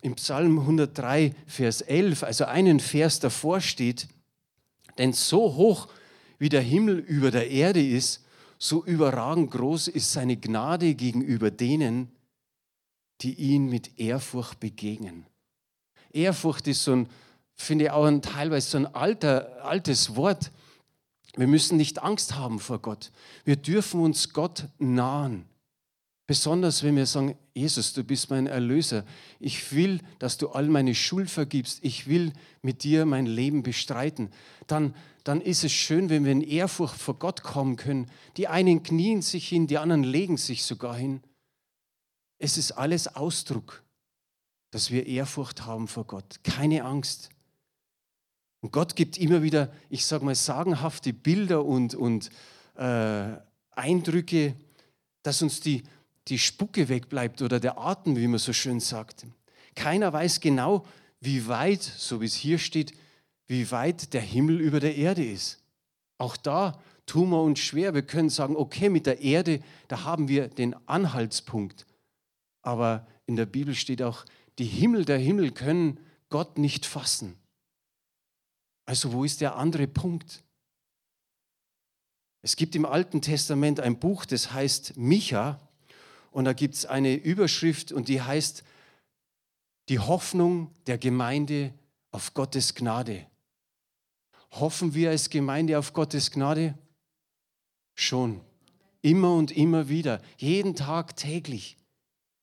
Im 0.00 0.14
Psalm 0.14 0.60
103, 0.60 1.34
Vers 1.46 1.80
11, 1.80 2.22
also 2.22 2.44
einen 2.44 2.78
Vers 2.78 3.18
davor 3.20 3.60
steht, 3.60 4.08
denn 4.96 5.12
so 5.12 5.56
hoch 5.56 5.88
wie 6.38 6.48
der 6.48 6.62
Himmel 6.62 6.98
über 6.98 7.30
der 7.30 7.50
Erde 7.50 7.84
ist, 7.84 8.24
so 8.58 8.84
überragend 8.84 9.50
groß 9.50 9.88
ist 9.88 10.12
seine 10.12 10.36
Gnade 10.36 10.94
gegenüber 10.94 11.50
denen, 11.50 12.10
die 13.20 13.34
ihn 13.34 13.68
mit 13.68 13.98
Ehrfurcht 13.98 14.60
begegnen. 14.60 15.26
Ehrfurcht 16.12 16.66
ist 16.66 16.84
so 16.84 16.92
ein, 16.92 17.08
finde 17.54 17.86
ich 17.86 17.90
auch 17.90 18.04
ein, 18.04 18.22
teilweise 18.22 18.70
so 18.70 18.78
ein 18.78 18.86
alter, 18.94 19.64
altes 19.64 20.16
Wort. 20.16 20.50
Wir 21.36 21.46
müssen 21.46 21.76
nicht 21.76 22.02
Angst 22.02 22.34
haben 22.34 22.58
vor 22.58 22.80
Gott. 22.80 23.12
Wir 23.44 23.56
dürfen 23.56 24.00
uns 24.00 24.32
Gott 24.32 24.68
nahen. 24.78 25.44
Besonders 26.26 26.82
wenn 26.82 26.96
wir 26.96 27.06
sagen, 27.06 27.38
Jesus, 27.54 27.94
du 27.94 28.04
bist 28.04 28.28
mein 28.28 28.46
Erlöser. 28.46 29.04
Ich 29.40 29.72
will, 29.72 30.00
dass 30.18 30.36
du 30.36 30.50
all 30.50 30.68
meine 30.68 30.94
Schuld 30.94 31.30
vergibst. 31.30 31.78
Ich 31.82 32.06
will 32.06 32.32
mit 32.60 32.84
dir 32.84 33.06
mein 33.06 33.24
Leben 33.24 33.62
bestreiten. 33.62 34.30
Dann, 34.66 34.94
dann 35.28 35.42
ist 35.42 35.62
es 35.62 35.72
schön, 35.72 36.08
wenn 36.08 36.24
wir 36.24 36.32
in 36.32 36.40
Ehrfurcht 36.40 36.98
vor 36.98 37.18
Gott 37.18 37.42
kommen 37.42 37.76
können. 37.76 38.10
Die 38.38 38.48
einen 38.48 38.82
knien 38.82 39.20
sich 39.20 39.46
hin, 39.46 39.66
die 39.66 39.76
anderen 39.76 40.02
legen 40.02 40.38
sich 40.38 40.64
sogar 40.64 40.96
hin. 40.96 41.22
Es 42.38 42.56
ist 42.56 42.72
alles 42.72 43.14
Ausdruck, 43.14 43.82
dass 44.70 44.90
wir 44.90 45.06
Ehrfurcht 45.06 45.66
haben 45.66 45.86
vor 45.86 46.04
Gott. 46.04 46.42
Keine 46.44 46.84
Angst. 46.84 47.28
Und 48.60 48.72
Gott 48.72 48.96
gibt 48.96 49.18
immer 49.18 49.42
wieder, 49.42 49.70
ich 49.90 50.06
sage 50.06 50.24
mal, 50.24 50.34
sagenhafte 50.34 51.12
Bilder 51.12 51.64
und, 51.64 51.94
und 51.94 52.30
äh, 52.76 53.36
Eindrücke, 53.72 54.56
dass 55.22 55.42
uns 55.42 55.60
die 55.60 55.82
die 56.28 56.38
Spucke 56.38 56.88
wegbleibt 56.88 57.42
oder 57.42 57.60
der 57.60 57.78
Atem, 57.78 58.16
wie 58.16 58.26
man 58.26 58.38
so 58.38 58.52
schön 58.52 58.80
sagt. 58.80 59.26
Keiner 59.74 60.12
weiß 60.12 60.40
genau, 60.40 60.86
wie 61.20 61.48
weit, 61.48 61.82
so 61.82 62.20
wie 62.20 62.26
es 62.26 62.34
hier 62.34 62.58
steht, 62.58 62.92
wie 63.48 63.70
weit 63.70 64.12
der 64.12 64.20
Himmel 64.20 64.60
über 64.60 64.78
der 64.78 64.96
Erde 64.96 65.24
ist. 65.24 65.58
Auch 66.18 66.36
da 66.36 66.80
tun 67.06 67.30
wir 67.30 67.42
uns 67.42 67.58
schwer. 67.58 67.94
Wir 67.94 68.02
können 68.02 68.30
sagen, 68.30 68.54
okay, 68.54 68.88
mit 68.88 69.06
der 69.06 69.20
Erde, 69.20 69.60
da 69.88 70.04
haben 70.04 70.28
wir 70.28 70.48
den 70.48 70.76
Anhaltspunkt. 70.86 71.86
Aber 72.62 73.06
in 73.26 73.36
der 73.36 73.46
Bibel 73.46 73.74
steht 73.74 74.02
auch, 74.02 74.24
die 74.58 74.66
Himmel 74.66 75.04
der 75.04 75.18
Himmel 75.18 75.50
können 75.52 75.98
Gott 76.28 76.58
nicht 76.58 76.84
fassen. 76.84 77.36
Also 78.84 79.12
wo 79.12 79.24
ist 79.24 79.40
der 79.40 79.56
andere 79.56 79.86
Punkt? 79.86 80.42
Es 82.42 82.56
gibt 82.56 82.74
im 82.74 82.84
Alten 82.84 83.20
Testament 83.20 83.80
ein 83.80 83.98
Buch, 83.98 84.24
das 84.24 84.52
heißt 84.52 84.96
Micha. 84.96 85.60
Und 86.30 86.44
da 86.44 86.52
gibt 86.52 86.74
es 86.74 86.86
eine 86.86 87.14
Überschrift 87.14 87.92
und 87.92 88.08
die 88.08 88.22
heißt 88.22 88.62
Die 89.88 89.98
Hoffnung 89.98 90.70
der 90.86 90.98
Gemeinde 90.98 91.72
auf 92.10 92.34
Gottes 92.34 92.74
Gnade. 92.74 93.26
Hoffen 94.52 94.94
wir 94.94 95.10
als 95.10 95.30
Gemeinde 95.30 95.78
auf 95.78 95.92
Gottes 95.92 96.30
Gnade? 96.30 96.74
Schon. 97.94 98.40
Immer 99.02 99.34
und 99.34 99.50
immer 99.52 99.88
wieder. 99.88 100.20
Jeden 100.36 100.74
Tag 100.74 101.16
täglich. 101.16 101.76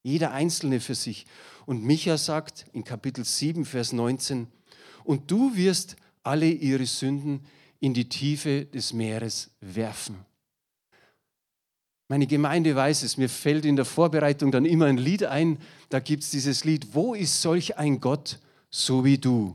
Jeder 0.04 0.32
Einzelne 0.32 0.80
für 0.80 0.96
sich. 0.96 1.26
Und 1.66 1.84
Micha 1.84 2.18
sagt 2.18 2.68
in 2.74 2.84
Kapitel 2.84 3.26
7, 3.26 3.66
Vers 3.66 3.92
19, 3.92 4.48
und 5.04 5.32
du 5.32 5.56
wirst 5.56 5.96
alle 6.24 6.50
ihre 6.50 6.86
Sünden 6.86 7.46
in 7.80 7.94
die 7.94 8.10
Tiefe 8.10 8.66
des 8.66 8.94
Meeres 8.94 9.52
werfen. 9.62 10.18
Meine 12.08 12.28
Gemeinde 12.28 12.76
weiß 12.76 13.02
es, 13.04 13.18
mir 13.18 13.30
fällt 13.30 13.66
in 13.66 13.76
der 13.76 13.86
Vorbereitung 13.86 14.52
dann 14.52 14.66
immer 14.66 14.86
ein 14.86 14.98
Lied 14.98 15.24
ein, 15.24 15.58
da 15.90 16.00
gibt 16.00 16.24
es 16.24 16.30
dieses 16.30 16.64
Lied, 16.64 16.94
wo 16.94 17.16
ist 17.16 17.42
solch 17.42 17.78
ein 17.78 18.00
Gott 18.00 18.40
so 18.70 19.04
wie 19.04 19.18
du, 19.18 19.54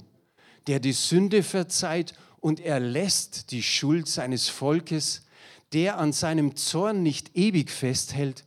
der 0.67 0.81
die 0.81 0.93
Sünde 0.93 1.45
verzeiht 1.45 2.15
und 2.41 2.61
er 2.61 2.81
lässt 2.81 3.51
die 3.51 3.63
Schuld 3.63 4.09
seines 4.09 4.49
Volkes, 4.49 5.27
der 5.73 5.99
an 5.99 6.13
seinem 6.13 6.57
Zorn 6.57 7.03
nicht 7.03 7.37
ewig 7.37 7.71
festhält, 7.71 8.45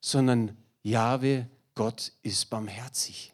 sondern 0.00 0.56
Jahwe, 0.82 1.48
Gott 1.74 2.12
ist 2.22 2.50
barmherzig. 2.50 3.32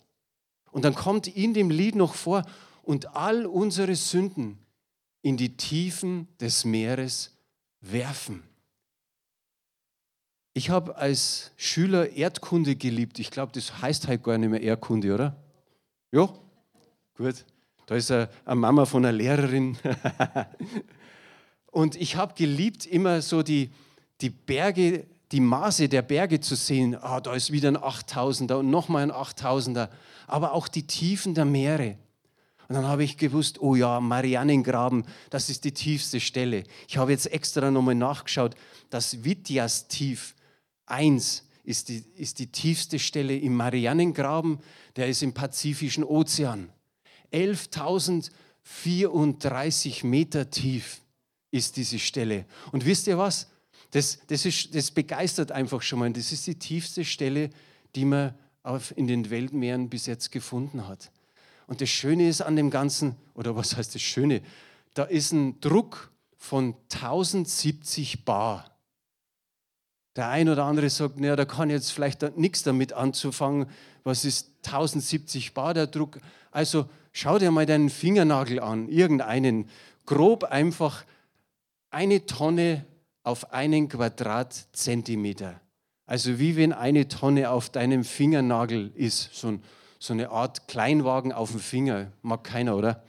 Und 0.71 0.85
dann 0.85 0.95
kommt 0.95 1.27
in 1.27 1.55
dem 1.55 1.71
Lied 1.71 1.95
noch 1.95 2.15
vor, 2.15 2.45
und 2.83 3.17
all 3.17 3.47
unsere 3.47 3.97
Sünden 3.97 4.59
in 5.23 5.37
die 5.37 5.57
Tiefen 5.57 6.29
des 6.39 6.65
Meeres 6.65 7.33
werfen. 7.81 8.43
Ich 10.53 10.71
habe 10.71 10.97
als 10.97 11.51
Schüler 11.57 12.11
Erdkunde 12.11 12.77
geliebt. 12.77 13.19
Ich 13.19 13.31
glaube, 13.31 13.53
das 13.53 13.81
heißt 13.81 14.07
halt 14.07 14.23
gar 14.23 14.39
nicht 14.39 14.51
mehr 14.51 14.61
Erdkunde, 14.61 15.13
oder? 15.13 15.37
Ja, 16.13 16.33
gut. 17.17 17.45
Da 17.87 17.97
ist 17.97 18.11
eine, 18.11 18.29
Mama 18.47 18.85
von 18.87 19.05
einer 19.05 19.13
Lehrerin. 19.13 19.77
Und 21.71 21.97
ich 21.97 22.17
habe 22.17 22.35
geliebt, 22.35 22.87
immer 22.87 23.21
so 23.21 23.43
die, 23.43 23.71
die 24.21 24.31
Berge, 24.31 25.07
die 25.33 25.41
Maße 25.41 25.89
der 25.89 26.03
Berge 26.03 26.41
zu 26.41 26.55
sehen. 26.55 26.97
Ah, 27.01 27.21
da 27.21 27.35
ist 27.35 27.51
wieder 27.51 27.69
ein 27.69 27.77
8000er 27.77 28.55
und 28.55 28.71
nochmal 28.71 29.03
ein 29.03 29.13
8000er. 29.13 29.89
Aber 30.27 30.53
auch 30.53 30.69
die 30.69 30.87
Tiefen 30.87 31.35
der 31.35 31.45
Meere. 31.45 31.97
Und 32.69 32.77
dann 32.77 32.87
habe 32.87 33.05
ich 33.05 33.19
gewusst, 33.19 33.61
oh 33.61 33.75
ja, 33.75 34.01
Marianengraben, 34.01 35.05
das 35.31 35.51
ist 35.51 35.65
die 35.65 35.73
tiefste 35.73 36.21
Stelle. 36.21 36.65
Ich 36.89 36.97
habe 36.97 37.11
jetzt 37.11 37.31
extra 37.31 37.71
nochmal 37.71 37.95
nachgeschaut, 37.95 38.55
das 38.89 39.25
Vityas 39.25 39.89
Tief, 39.89 40.35
1 40.87 41.45
ist 41.65 41.89
die, 41.89 42.05
ist 42.17 42.39
die 42.39 42.47
tiefste 42.47 42.99
Stelle 42.99 43.37
im 43.37 43.55
Marianengraben, 43.57 44.61
der 44.97 45.09
ist 45.09 45.23
im 45.23 45.35
Pazifischen 45.35 46.05
Ozean. 46.05 46.71
11.034 47.35 50.07
Meter 50.07 50.51
tief 50.51 51.03
ist 51.51 51.77
diese 51.77 51.99
Stelle. 51.99 52.47
Und 52.73 52.87
wisst 52.87 53.09
ihr 53.09 53.19
was? 53.19 53.49
Das, 53.91 54.21
das, 54.27 54.45
ist, 54.45 54.75
das 54.75 54.91
begeistert 54.91 55.53
einfach 55.53 55.81
schon 55.83 56.01
mal. 56.01 56.13
Das 56.13 56.33
ist 56.33 56.47
die 56.47 56.59
tiefste 56.59 57.05
Stelle, 57.05 57.51
die 57.95 58.05
man 58.05 58.35
auf, 58.63 58.93
in 58.97 59.07
den 59.07 59.31
Weltmeeren 59.31 59.89
bis 59.89 60.05
jetzt 60.07 60.33
gefunden 60.33 60.89
hat. 60.89 61.13
Und 61.67 61.81
das 61.81 61.91
Schöne 61.91 62.29
ist 62.29 62.43
an 62.43 62.57
dem 62.57 62.71
Ganzen, 62.71 63.17
oder 63.35 63.57
was 63.57 63.77
heißt 63.77 63.95
das 63.95 64.03
Schöne? 64.03 64.43
Da 64.95 65.05
ist 65.05 65.33
ein 65.33 65.61
Druck 65.61 66.11
von 66.37 66.75
1070 66.93 68.25
Bar. 68.25 68.71
Der 70.17 70.29
ein 70.29 70.49
oder 70.49 70.65
andere 70.65 70.91
sagt, 70.91 71.19
naja, 71.19 71.37
da 71.37 71.45
kann 71.45 71.71
jetzt 71.71 71.91
vielleicht 71.91 72.37
nichts 72.37 72.63
damit 72.63 72.93
anzufangen. 72.93 73.67
Was 74.05 74.25
ist 74.25 74.51
1070 74.67 75.55
Bar 75.55 75.75
der 75.75 75.87
Druck? 75.87 76.21
Also 76.51 76.89
schau 77.15 77.39
dir 77.39 77.51
mal 77.51 77.65
deinen 77.65 77.89
Fingernagel 77.89 78.61
an, 78.61 78.89
irgendeinen. 78.91 79.71
Grob 80.05 80.45
einfach 80.45 81.05
eine 81.91 82.27
Tonne 82.27 82.85
auf 83.23 83.53
einen 83.55 83.89
Quadratzentimeter. 83.89 85.59
Also 86.05 86.39
wie 86.39 86.57
wenn 86.57 86.75
eine 86.75 87.09
Tonne 87.09 87.49
auf 87.49 87.71
deinem 87.71 88.05
Fingernagel 88.05 88.93
ist, 88.95 89.31
so, 89.33 89.49
ein, 89.49 89.63
so 89.99 90.13
eine 90.13 90.29
Art 90.29 90.69
Kleinwagen 90.69 91.33
auf 91.33 91.53
dem 91.53 91.61
Finger. 91.61 92.13
Mag 92.21 92.45
keiner, 92.45 92.77
oder? 92.77 93.03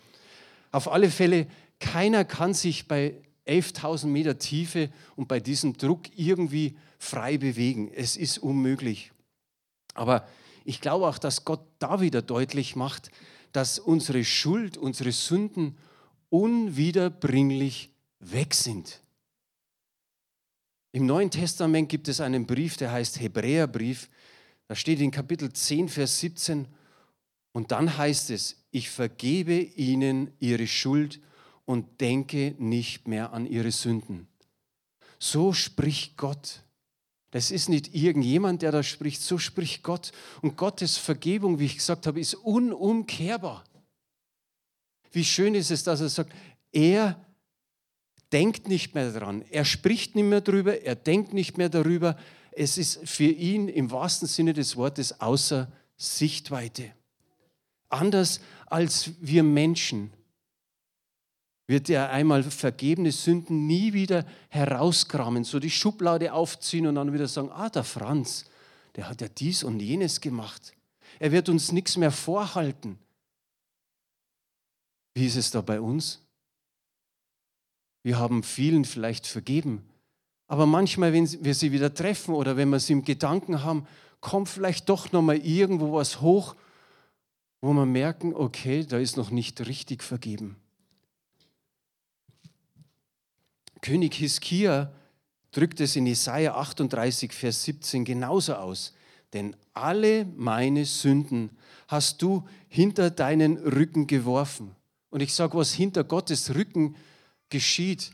Auf 0.72 0.90
alle 0.90 1.10
Fälle, 1.10 1.48
keiner 1.80 2.24
kann 2.24 2.54
sich 2.54 2.88
bei 2.88 3.16
11.000 3.48 4.08
Meter 4.08 4.38
Tiefe 4.38 4.90
und 5.16 5.28
bei 5.28 5.40
diesem 5.40 5.78
Druck 5.78 6.04
irgendwie 6.16 6.78
frei 6.98 7.38
bewegen. 7.38 7.92
Es 7.94 8.16
ist 8.16 8.38
unmöglich. 8.38 9.12
Aber 9.94 10.26
ich 10.64 10.80
glaube 10.80 11.08
auch, 11.08 11.18
dass 11.18 11.44
Gott 11.44 11.62
da 11.80 12.00
wieder 12.02 12.22
deutlich 12.22 12.76
macht, 12.76 13.12
dass 13.56 13.80
unsere 13.80 14.26
Schuld, 14.26 14.78
unsere 14.78 15.12
Sünden 15.12 15.78
unwiederbringlich 16.30 17.90
weg 18.20 18.54
sind. 18.54 19.02
Im 20.92 21.06
Neuen 21.06 21.32
Testament 21.32 21.88
gibt 21.88 22.08
es 22.08 22.20
einen 22.20 22.46
Brief, 22.46 22.78
der 22.78 22.92
heißt 22.92 23.20
Hebräerbrief. 23.20 24.10
Da 24.68 24.76
steht 24.76 25.00
in 25.00 25.12
Kapitel 25.12 25.52
10, 25.54 25.90
Vers 25.90 26.20
17, 26.20 26.68
und 27.54 27.72
dann 27.72 27.98
heißt 27.98 28.32
es, 28.32 28.58
ich 28.72 28.90
vergebe 28.90 29.54
ihnen 29.54 30.32
ihre 30.40 30.68
Schuld 30.68 31.22
und 31.64 32.02
denke 32.02 32.56
nicht 32.58 33.08
mehr 33.08 33.32
an 33.32 33.46
ihre 33.46 33.72
Sünden. 33.72 34.28
So 35.18 35.54
spricht 35.54 36.18
Gott. 36.18 36.64
Das 37.36 37.51
ist 37.51 37.68
nicht 37.68 37.94
irgendjemand, 37.94 38.62
der 38.62 38.72
da 38.72 38.82
spricht, 38.82 39.22
so 39.22 39.38
spricht 39.38 39.84
Gott. 39.84 40.13
Und 40.42 40.56
Gottes 40.56 40.96
Vergebung, 40.96 41.60
wie 41.60 41.65
ich 41.65 41.75
gesagt 41.75 42.08
habe, 42.08 42.18
ist 42.18 42.34
unumkehrbar. 42.34 43.65
Wie 45.12 45.25
schön 45.25 45.54
ist 45.54 45.70
es, 45.70 45.84
dass 45.84 46.00
er 46.00 46.08
sagt, 46.08 46.32
er 46.72 47.20
denkt 48.32 48.70
nicht 48.70 48.96
mehr 48.96 49.12
daran, 49.12 49.44
er 49.51 49.65
spricht 49.65 50.15
nicht 50.15 50.24
mehr 50.24 50.39
darüber, 50.39 50.82
er 50.82 50.96
denkt 50.96 51.34
nicht 51.34 51.58
mehr 51.58 51.68
darüber. 51.68 52.18
Es 52.54 52.77
ist 52.77 53.01
für 53.04 53.25
ihn 53.25 53.68
im 53.68 53.92
wahrsten 53.92 54.30
Sinne 54.30 54.54
des 54.54 54.77
Wortes 54.77 55.20
außer 55.20 55.70
Sichtweite. 55.98 56.94
Anders 57.89 58.39
als 58.68 59.12
wir 59.20 59.44
Menschen 59.44 60.13
wird 61.67 61.89
er 61.89 62.12
einmal 62.12 62.43
vergebene 62.43 63.12
Sünden 63.12 63.65
nie 63.65 63.93
wieder 63.93 64.25
herauskramen, 64.50 65.43
so 65.43 65.60
die 65.60 65.72
Schublade 65.72 66.34
aufziehen 66.34 66.88
und 66.88 66.95
dann 66.95 67.13
wieder 67.13 67.27
sagen, 67.27 67.50
ah, 67.51 67.69
der 67.69 67.84
Franz, 67.84 68.45
der 68.95 69.10
hat 69.10 69.22
ja 69.22 69.27
dies 69.27 69.63
und 69.63 69.79
jenes 69.79 70.22
gemacht. 70.22 70.74
Er 71.19 71.31
wird 71.31 71.50
uns 71.50 71.72
nichts 71.72 71.98
mehr 71.98 72.12
vorhalten. 72.12 73.00
Wie 75.15 75.25
ist 75.25 75.38
es 75.38 75.51
da 75.51 75.62
bei 75.62 75.79
uns? 75.79 76.22
Wir 78.03 78.19
haben 78.19 78.43
vielen 78.43 78.86
vielleicht 78.86 79.25
vergeben. 79.25 79.84
Aber 80.48 80.67
manchmal, 80.67 81.13
wenn 81.13 81.27
wir 81.43 81.55
sie 81.55 81.72
wieder 81.72 81.93
treffen 81.93 82.36
oder 82.36 82.57
wenn 82.57 82.69
wir 82.69 82.79
sie 82.79 82.93
im 82.93 83.03
Gedanken 83.03 83.63
haben, 83.63 83.88
kommt 84.22 84.50
vielleicht 84.50 84.89
doch 84.89 85.12
nochmal 85.12 85.38
irgendwo 85.38 85.93
was 85.93 86.22
hoch, 86.22 86.55
wo 87.62 87.74
wir 87.74 87.86
merken, 87.86 88.36
okay, 88.36 88.86
da 88.86 89.00
ist 89.00 89.17
noch 89.17 89.31
nicht 89.31 89.65
richtig 89.65 90.03
vergeben. 90.03 90.57
König 93.86 94.15
Hiskia 94.15 94.92
drückt 95.51 95.80
es 95.80 95.96
in 95.96 96.08
Jesaja 96.08 96.56
38, 96.56 97.32
Vers 97.32 97.65
17 97.65 98.04
genauso 98.04 98.56
aus. 98.56 98.96
Denn 99.32 99.56
alle 99.75 100.25
meine 100.36 100.86
Sünden 100.86 101.51
hast 101.88 102.20
du 102.24 102.48
hinter 102.68 103.12
deinen 103.12 103.58
Rücken 103.58 104.08
geworfen. 104.08 104.75
Und 105.12 105.22
ich 105.22 105.36
sage, 105.36 105.56
was 105.56 105.72
hinter 105.72 106.04
Gottes 106.04 106.56
Rücken 106.56 106.96
geschieht, 107.50 108.10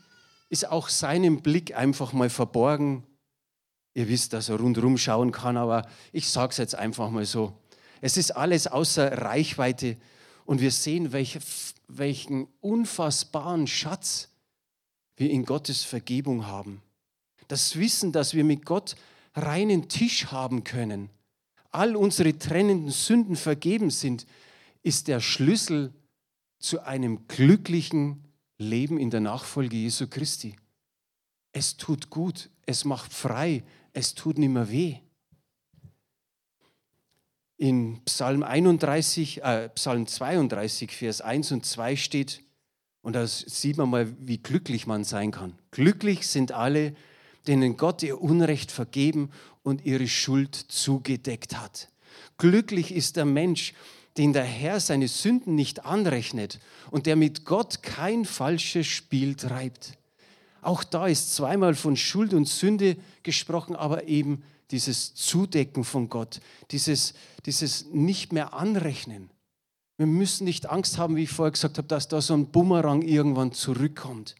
ist 0.49 0.67
auch 0.67 0.89
seinem 0.89 1.41
Blick 1.41 1.73
einfach 1.73 2.11
mal 2.11 2.29
verborgen. 2.29 3.05
Ihr 3.93 4.09
wisst, 4.09 4.33
dass 4.33 4.49
er 4.49 4.59
rundherum 4.59 4.97
schauen 4.97 5.31
kann, 5.31 5.55
aber 5.55 5.87
ich 6.11 6.27
sage 6.27 6.51
es 6.51 6.57
jetzt 6.57 6.75
einfach 6.75 7.09
mal 7.09 7.25
so. 7.25 7.57
Es 8.01 8.17
ist 8.17 8.31
alles 8.35 8.67
außer 8.67 9.19
Reichweite 9.19 9.95
und 10.43 10.59
wir 10.59 10.71
sehen, 10.71 11.13
welch, 11.13 11.39
welchen 11.87 12.49
unfassbaren 12.59 13.67
Schatz 13.67 14.30
wir 15.21 15.29
in 15.29 15.45
Gottes 15.45 15.83
Vergebung 15.83 16.45
haben. 16.47 16.81
Das 17.47 17.77
Wissen, 17.77 18.11
dass 18.11 18.33
wir 18.33 18.43
mit 18.43 18.65
Gott 18.65 18.95
reinen 19.33 19.87
Tisch 19.87 20.25
haben 20.33 20.65
können, 20.65 21.09
all 21.69 21.95
unsere 21.95 22.37
trennenden 22.37 22.91
Sünden 22.91 23.37
vergeben 23.37 23.89
sind, 23.89 24.25
ist 24.83 25.07
der 25.07 25.21
Schlüssel 25.21 25.93
zu 26.59 26.81
einem 26.81 27.27
glücklichen 27.27 28.25
Leben 28.57 28.97
in 28.97 29.09
der 29.09 29.21
Nachfolge 29.21 29.77
Jesu 29.77 30.07
Christi. 30.07 30.55
Es 31.53 31.77
tut 31.77 32.09
gut, 32.09 32.49
es 32.65 32.83
macht 32.83 33.13
frei, 33.13 33.63
es 33.93 34.13
tut 34.13 34.37
nicht 34.37 34.49
mehr 34.49 34.69
weh. 34.69 34.97
In 37.57 38.03
Psalm 38.05 38.43
31, 38.43 39.43
äh, 39.43 39.69
Psalm 39.69 40.07
32, 40.07 40.91
Vers 40.91 41.21
1 41.21 41.51
und 41.51 41.65
2 41.65 41.95
steht, 41.95 42.43
und 43.01 43.13
da 43.13 43.25
sieht 43.25 43.77
man 43.77 43.89
mal, 43.89 44.13
wie 44.19 44.37
glücklich 44.37 44.87
man 44.87 45.03
sein 45.03 45.31
kann. 45.31 45.57
Glücklich 45.71 46.27
sind 46.27 46.51
alle, 46.51 46.93
denen 47.47 47.77
Gott 47.77 48.03
ihr 48.03 48.21
Unrecht 48.21 48.71
vergeben 48.71 49.31
und 49.63 49.85
ihre 49.85 50.07
Schuld 50.07 50.55
zugedeckt 50.55 51.57
hat. 51.57 51.89
Glücklich 52.37 52.93
ist 52.93 53.15
der 53.15 53.25
Mensch, 53.25 53.73
den 54.17 54.33
der 54.33 54.43
Herr 54.43 54.79
seine 54.79 55.07
Sünden 55.07 55.55
nicht 55.55 55.85
anrechnet 55.85 56.59
und 56.91 57.05
der 57.05 57.15
mit 57.15 57.45
Gott 57.45 57.81
kein 57.81 58.25
falsches 58.25 58.87
Spiel 58.87 59.35
treibt. 59.35 59.97
Auch 60.61 60.83
da 60.83 61.07
ist 61.07 61.35
zweimal 61.35 61.73
von 61.73 61.95
Schuld 61.95 62.33
und 62.33 62.47
Sünde 62.47 62.97
gesprochen, 63.23 63.75
aber 63.75 64.07
eben 64.07 64.43
dieses 64.69 65.15
Zudecken 65.15 65.83
von 65.83 66.09
Gott, 66.09 66.39
dieses, 66.71 67.13
dieses 67.45 67.87
nicht 67.87 68.31
mehr 68.31 68.53
anrechnen. 68.53 69.29
Wir 70.01 70.07
müssen 70.07 70.45
nicht 70.45 70.67
Angst 70.67 70.97
haben, 70.97 71.15
wie 71.15 71.25
ich 71.25 71.29
vorher 71.29 71.51
gesagt 71.51 71.77
habe, 71.77 71.87
dass 71.87 72.07
da 72.07 72.21
so 72.21 72.33
ein 72.33 72.47
Bumerang 72.47 73.03
irgendwann 73.03 73.51
zurückkommt. 73.51 74.33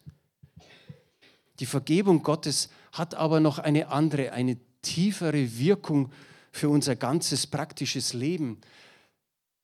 Die 1.60 1.66
Vergebung 1.66 2.24
Gottes 2.24 2.68
hat 2.90 3.14
aber 3.14 3.38
noch 3.38 3.60
eine 3.60 3.86
andere, 3.86 4.32
eine 4.32 4.58
tiefere 4.82 5.56
Wirkung 5.56 6.10
für 6.50 6.68
unser 6.68 6.96
ganzes 6.96 7.46
praktisches 7.46 8.12
Leben. 8.12 8.60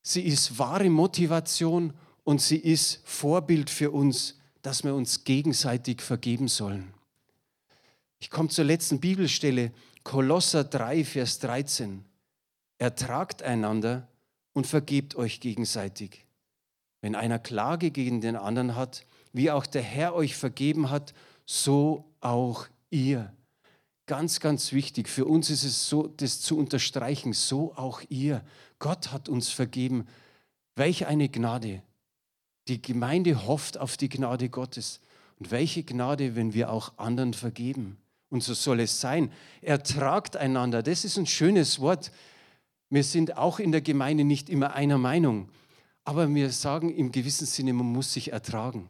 Sie 0.00 0.22
ist 0.22 0.60
wahre 0.60 0.88
Motivation 0.88 1.92
und 2.22 2.40
sie 2.40 2.58
ist 2.58 3.00
Vorbild 3.02 3.68
für 3.68 3.90
uns, 3.90 4.38
dass 4.62 4.84
wir 4.84 4.94
uns 4.94 5.24
gegenseitig 5.24 6.00
vergeben 6.00 6.46
sollen. 6.46 6.94
Ich 8.20 8.30
komme 8.30 8.50
zur 8.50 8.66
letzten 8.66 9.00
Bibelstelle, 9.00 9.72
Kolosser 10.04 10.62
3, 10.62 11.04
Vers 11.04 11.40
13. 11.40 12.04
Ertragt 12.78 13.42
einander 13.42 14.06
und 14.58 14.66
vergebt 14.66 15.14
euch 15.14 15.38
gegenseitig. 15.38 16.26
Wenn 17.00 17.14
einer 17.14 17.38
Klage 17.38 17.92
gegen 17.92 18.20
den 18.20 18.34
anderen 18.34 18.74
hat, 18.74 19.06
wie 19.32 19.52
auch 19.52 19.66
der 19.66 19.82
Herr 19.82 20.16
euch 20.16 20.34
vergeben 20.34 20.90
hat, 20.90 21.14
so 21.46 22.04
auch 22.20 22.66
ihr. 22.90 23.32
Ganz, 24.06 24.40
ganz 24.40 24.72
wichtig. 24.72 25.08
Für 25.08 25.26
uns 25.26 25.48
ist 25.48 25.62
es 25.62 25.88
so, 25.88 26.08
das 26.08 26.40
zu 26.40 26.58
unterstreichen, 26.58 27.34
so 27.34 27.72
auch 27.76 28.02
ihr. 28.08 28.42
Gott 28.80 29.12
hat 29.12 29.28
uns 29.28 29.48
vergeben. 29.48 30.08
Welch 30.74 31.06
eine 31.06 31.28
Gnade. 31.28 31.80
Die 32.66 32.82
Gemeinde 32.82 33.46
hofft 33.46 33.78
auf 33.78 33.96
die 33.96 34.08
Gnade 34.08 34.48
Gottes. 34.48 34.98
Und 35.38 35.52
welche 35.52 35.84
Gnade, 35.84 36.34
wenn 36.34 36.52
wir 36.52 36.72
auch 36.72 36.98
anderen 36.98 37.32
vergeben. 37.32 37.96
Und 38.28 38.42
so 38.42 38.54
soll 38.54 38.80
es 38.80 39.00
sein. 39.00 39.30
Ertragt 39.62 40.36
einander. 40.36 40.82
Das 40.82 41.04
ist 41.04 41.16
ein 41.16 41.26
schönes 41.26 41.78
Wort. 41.78 42.10
Wir 42.90 43.04
sind 43.04 43.36
auch 43.36 43.58
in 43.58 43.72
der 43.72 43.80
Gemeinde 43.80 44.24
nicht 44.24 44.48
immer 44.48 44.74
einer 44.74 44.98
Meinung. 44.98 45.50
Aber 46.04 46.32
wir 46.34 46.50
sagen 46.50 46.94
im 46.94 47.12
gewissen 47.12 47.46
Sinne, 47.46 47.72
man 47.74 47.86
muss 47.86 48.12
sich 48.12 48.32
ertragen. 48.32 48.88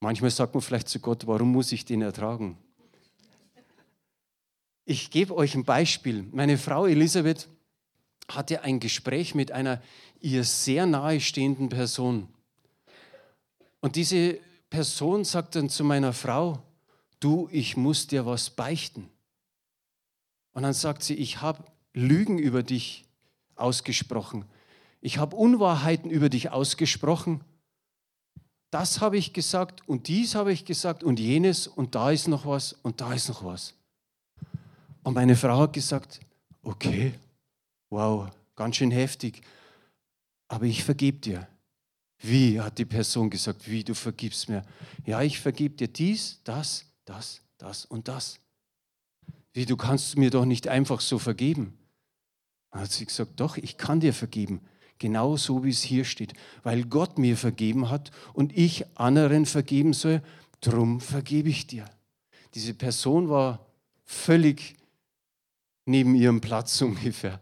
Manchmal 0.00 0.30
sagt 0.30 0.52
man 0.54 0.60
vielleicht 0.60 0.88
zu 0.88 1.00
Gott, 1.00 1.26
warum 1.26 1.52
muss 1.52 1.72
ich 1.72 1.86
den 1.86 2.02
ertragen? 2.02 2.58
Ich 4.84 5.10
gebe 5.10 5.34
euch 5.34 5.54
ein 5.54 5.64
Beispiel. 5.64 6.26
Meine 6.32 6.58
Frau 6.58 6.84
Elisabeth 6.84 7.48
hatte 8.28 8.60
ein 8.62 8.80
Gespräch 8.80 9.34
mit 9.34 9.52
einer 9.52 9.80
ihr 10.20 10.44
sehr 10.44 10.84
nahestehenden 10.84 11.70
Person. 11.70 12.28
Und 13.80 13.96
diese 13.96 14.38
Person 14.68 15.24
sagt 15.24 15.56
dann 15.56 15.70
zu 15.70 15.84
meiner 15.84 16.12
Frau, 16.12 16.62
du, 17.20 17.48
ich 17.50 17.76
muss 17.76 18.06
dir 18.06 18.26
was 18.26 18.50
beichten. 18.50 19.08
Und 20.52 20.62
dann 20.62 20.74
sagt 20.74 21.02
sie, 21.02 21.14
ich 21.14 21.40
habe 21.40 21.64
Lügen 21.94 22.38
über 22.38 22.62
dich 22.62 23.04
ausgesprochen. 23.54 24.44
Ich 25.00 25.18
habe 25.18 25.36
Unwahrheiten 25.36 26.10
über 26.10 26.28
dich 26.28 26.50
ausgesprochen. 26.50 27.40
Das 28.70 29.00
habe 29.00 29.16
ich 29.16 29.32
gesagt 29.32 29.88
und 29.88 30.08
dies 30.08 30.34
habe 30.34 30.52
ich 30.52 30.64
gesagt 30.64 31.04
und 31.04 31.20
jenes 31.20 31.68
und 31.68 31.94
da 31.94 32.10
ist 32.10 32.26
noch 32.26 32.44
was 32.44 32.72
und 32.72 33.00
da 33.00 33.14
ist 33.14 33.28
noch 33.28 33.44
was. 33.44 33.74
Und 35.04 35.14
meine 35.14 35.36
Frau 35.36 35.60
hat 35.60 35.72
gesagt, 35.72 36.20
okay, 36.62 37.14
wow, 37.90 38.28
ganz 38.56 38.76
schön 38.76 38.90
heftig, 38.90 39.42
aber 40.48 40.64
ich 40.64 40.82
vergebe 40.82 41.18
dir. 41.18 41.46
Wie, 42.18 42.60
hat 42.60 42.78
die 42.78 42.86
Person 42.86 43.28
gesagt, 43.28 43.68
wie, 43.70 43.84
du 43.84 43.94
vergibst 43.94 44.48
mir. 44.48 44.64
Ja, 45.04 45.20
ich 45.22 45.38
vergebe 45.38 45.74
dir 45.74 45.88
dies, 45.88 46.40
das, 46.42 46.86
das, 47.04 47.42
das 47.58 47.84
und 47.84 48.08
das. 48.08 48.40
Wie, 49.52 49.66
du 49.66 49.76
kannst 49.76 50.16
mir 50.16 50.30
doch 50.30 50.46
nicht 50.46 50.66
einfach 50.66 51.00
so 51.00 51.18
vergeben. 51.18 51.76
Dann 52.74 52.82
hat 52.82 52.90
sie 52.90 53.06
gesagt, 53.06 53.38
doch, 53.38 53.56
ich 53.56 53.76
kann 53.76 54.00
dir 54.00 54.12
vergeben. 54.12 54.60
Genau 54.98 55.36
so, 55.36 55.62
wie 55.62 55.70
es 55.70 55.82
hier 55.82 56.04
steht. 56.04 56.32
Weil 56.64 56.82
Gott 56.82 57.18
mir 57.18 57.36
vergeben 57.36 57.88
hat 57.88 58.10
und 58.32 58.56
ich 58.58 58.84
anderen 58.98 59.46
vergeben 59.46 59.92
soll, 59.92 60.22
drum 60.60 61.00
vergebe 61.00 61.48
ich 61.48 61.68
dir. 61.68 61.84
Diese 62.54 62.74
Person 62.74 63.28
war 63.28 63.64
völlig 64.04 64.74
neben 65.86 66.16
ihrem 66.16 66.40
Platz 66.40 66.82
ungefähr. 66.82 67.40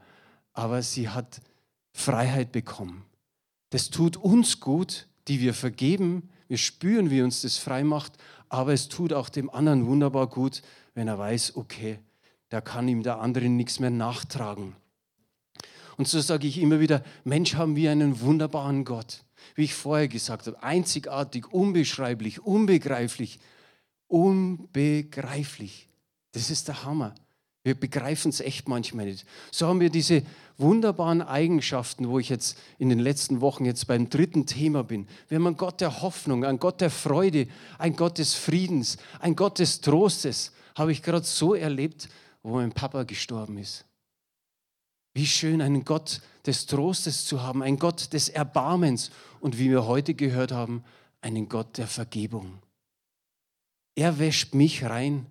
Aber 0.52 0.82
sie 0.82 1.08
hat 1.08 1.40
Freiheit 1.92 2.52
bekommen. 2.52 3.06
Das 3.70 3.88
tut 3.88 4.18
uns 4.18 4.60
gut, 4.60 5.06
die 5.28 5.40
wir 5.40 5.54
vergeben. 5.54 6.28
Wir 6.46 6.58
spüren, 6.58 7.08
wie 7.08 7.22
uns 7.22 7.40
das 7.40 7.56
frei 7.56 7.84
macht. 7.84 8.18
Aber 8.50 8.74
es 8.74 8.90
tut 8.90 9.14
auch 9.14 9.30
dem 9.30 9.48
anderen 9.48 9.86
wunderbar 9.86 10.26
gut, 10.26 10.60
wenn 10.92 11.08
er 11.08 11.18
weiß, 11.18 11.56
okay, 11.56 12.00
da 12.50 12.60
kann 12.60 12.86
ihm 12.86 13.02
der 13.02 13.18
andere 13.20 13.48
nichts 13.48 13.80
mehr 13.80 13.88
nachtragen. 13.88 14.76
Und 15.96 16.08
so 16.08 16.20
sage 16.20 16.46
ich 16.46 16.58
immer 16.58 16.80
wieder, 16.80 17.02
Mensch, 17.24 17.54
haben 17.54 17.76
wir 17.76 17.90
einen 17.90 18.20
wunderbaren 18.20 18.84
Gott. 18.84 19.24
Wie 19.54 19.64
ich 19.64 19.74
vorher 19.74 20.08
gesagt 20.08 20.46
habe, 20.46 20.62
einzigartig, 20.62 21.52
unbeschreiblich, 21.52 22.40
unbegreiflich, 22.40 23.38
unbegreiflich. 24.08 25.88
Das 26.32 26.50
ist 26.50 26.68
der 26.68 26.84
Hammer. 26.84 27.14
Wir 27.64 27.74
begreifen 27.74 28.30
es 28.30 28.40
echt 28.40 28.68
manchmal 28.68 29.06
nicht. 29.06 29.24
So 29.52 29.68
haben 29.68 29.78
wir 29.80 29.90
diese 29.90 30.22
wunderbaren 30.58 31.22
Eigenschaften, 31.22 32.08
wo 32.08 32.18
ich 32.18 32.28
jetzt 32.28 32.58
in 32.78 32.88
den 32.88 32.98
letzten 32.98 33.40
Wochen 33.40 33.64
jetzt 33.64 33.86
beim 33.86 34.10
dritten 34.10 34.46
Thema 34.46 34.82
bin. 34.82 35.06
Wir 35.28 35.36
haben 35.36 35.46
einen 35.46 35.56
Gott 35.56 35.80
der 35.80 36.02
Hoffnung, 36.02 36.44
einen 36.44 36.58
Gott 36.58 36.80
der 36.80 36.90
Freude, 36.90 37.46
einen 37.78 37.94
Gott 37.94 38.18
des 38.18 38.34
Friedens, 38.34 38.96
einen 39.20 39.36
Gott 39.36 39.60
des 39.60 39.80
Trostes. 39.80 40.52
Habe 40.74 40.90
ich 40.90 41.02
gerade 41.02 41.24
so 41.24 41.54
erlebt, 41.54 42.08
wo 42.42 42.56
mein 42.56 42.72
Papa 42.72 43.04
gestorben 43.04 43.58
ist. 43.58 43.84
Wie 45.14 45.26
schön, 45.26 45.60
einen 45.60 45.84
Gott 45.84 46.20
des 46.46 46.66
Trostes 46.66 47.26
zu 47.26 47.42
haben, 47.42 47.62
einen 47.62 47.78
Gott 47.78 48.12
des 48.12 48.28
Erbarmens 48.28 49.10
und 49.40 49.58
wie 49.58 49.70
wir 49.70 49.86
heute 49.86 50.14
gehört 50.14 50.52
haben, 50.52 50.82
einen 51.20 51.48
Gott 51.48 51.78
der 51.78 51.86
Vergebung. 51.86 52.58
Er 53.94 54.18
wäscht 54.18 54.54
mich 54.54 54.84
rein 54.84 55.26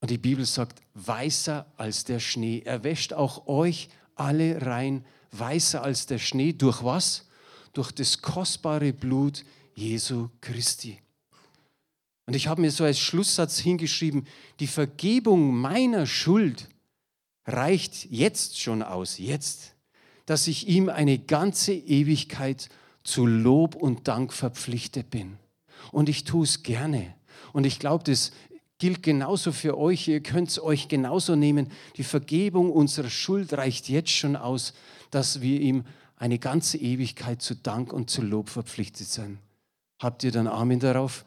und 0.00 0.10
die 0.10 0.18
Bibel 0.18 0.46
sagt, 0.46 0.80
weißer 0.94 1.66
als 1.76 2.04
der 2.04 2.20
Schnee. 2.20 2.62
Er 2.64 2.84
wäscht 2.84 3.12
auch 3.12 3.46
euch 3.46 3.88
alle 4.14 4.64
rein, 4.64 5.04
weißer 5.32 5.82
als 5.82 6.06
der 6.06 6.18
Schnee. 6.18 6.52
Durch 6.52 6.82
was? 6.82 7.28
Durch 7.72 7.92
das 7.92 8.22
kostbare 8.22 8.92
Blut 8.92 9.44
Jesu 9.74 10.30
Christi. 10.40 10.98
Und 12.26 12.34
ich 12.34 12.48
habe 12.48 12.62
mir 12.62 12.70
so 12.70 12.84
als 12.84 12.98
Schlusssatz 12.98 13.58
hingeschrieben, 13.58 14.26
die 14.58 14.66
Vergebung 14.66 15.54
meiner 15.54 16.06
Schuld 16.06 16.68
reicht 17.46 18.10
jetzt 18.10 18.60
schon 18.60 18.82
aus, 18.82 19.18
jetzt, 19.18 19.74
dass 20.26 20.46
ich 20.46 20.66
ihm 20.68 20.88
eine 20.88 21.18
ganze 21.18 21.72
Ewigkeit 21.72 22.68
zu 23.04 23.26
Lob 23.26 23.76
und 23.76 24.08
Dank 24.08 24.32
verpflichtet 24.32 25.10
bin. 25.10 25.38
Und 25.92 26.08
ich 26.08 26.24
tue 26.24 26.44
es 26.44 26.62
gerne. 26.62 27.14
Und 27.52 27.64
ich 27.64 27.78
glaube, 27.78 28.04
das 28.04 28.32
gilt 28.78 29.02
genauso 29.02 29.52
für 29.52 29.78
euch. 29.78 30.08
Ihr 30.08 30.22
könnt 30.22 30.48
es 30.48 30.60
euch 30.60 30.88
genauso 30.88 31.36
nehmen. 31.36 31.70
Die 31.96 32.04
Vergebung 32.04 32.70
unserer 32.70 33.10
Schuld 33.10 33.52
reicht 33.52 33.88
jetzt 33.88 34.10
schon 34.10 34.36
aus, 34.36 34.74
dass 35.10 35.40
wir 35.40 35.60
ihm 35.60 35.84
eine 36.16 36.38
ganze 36.38 36.78
Ewigkeit 36.78 37.42
zu 37.42 37.54
Dank 37.54 37.92
und 37.92 38.10
zu 38.10 38.22
Lob 38.22 38.48
verpflichtet 38.48 39.06
sind. 39.06 39.38
Habt 40.00 40.24
ihr 40.24 40.32
dann 40.32 40.46
Amen 40.46 40.80
darauf? 40.80 41.24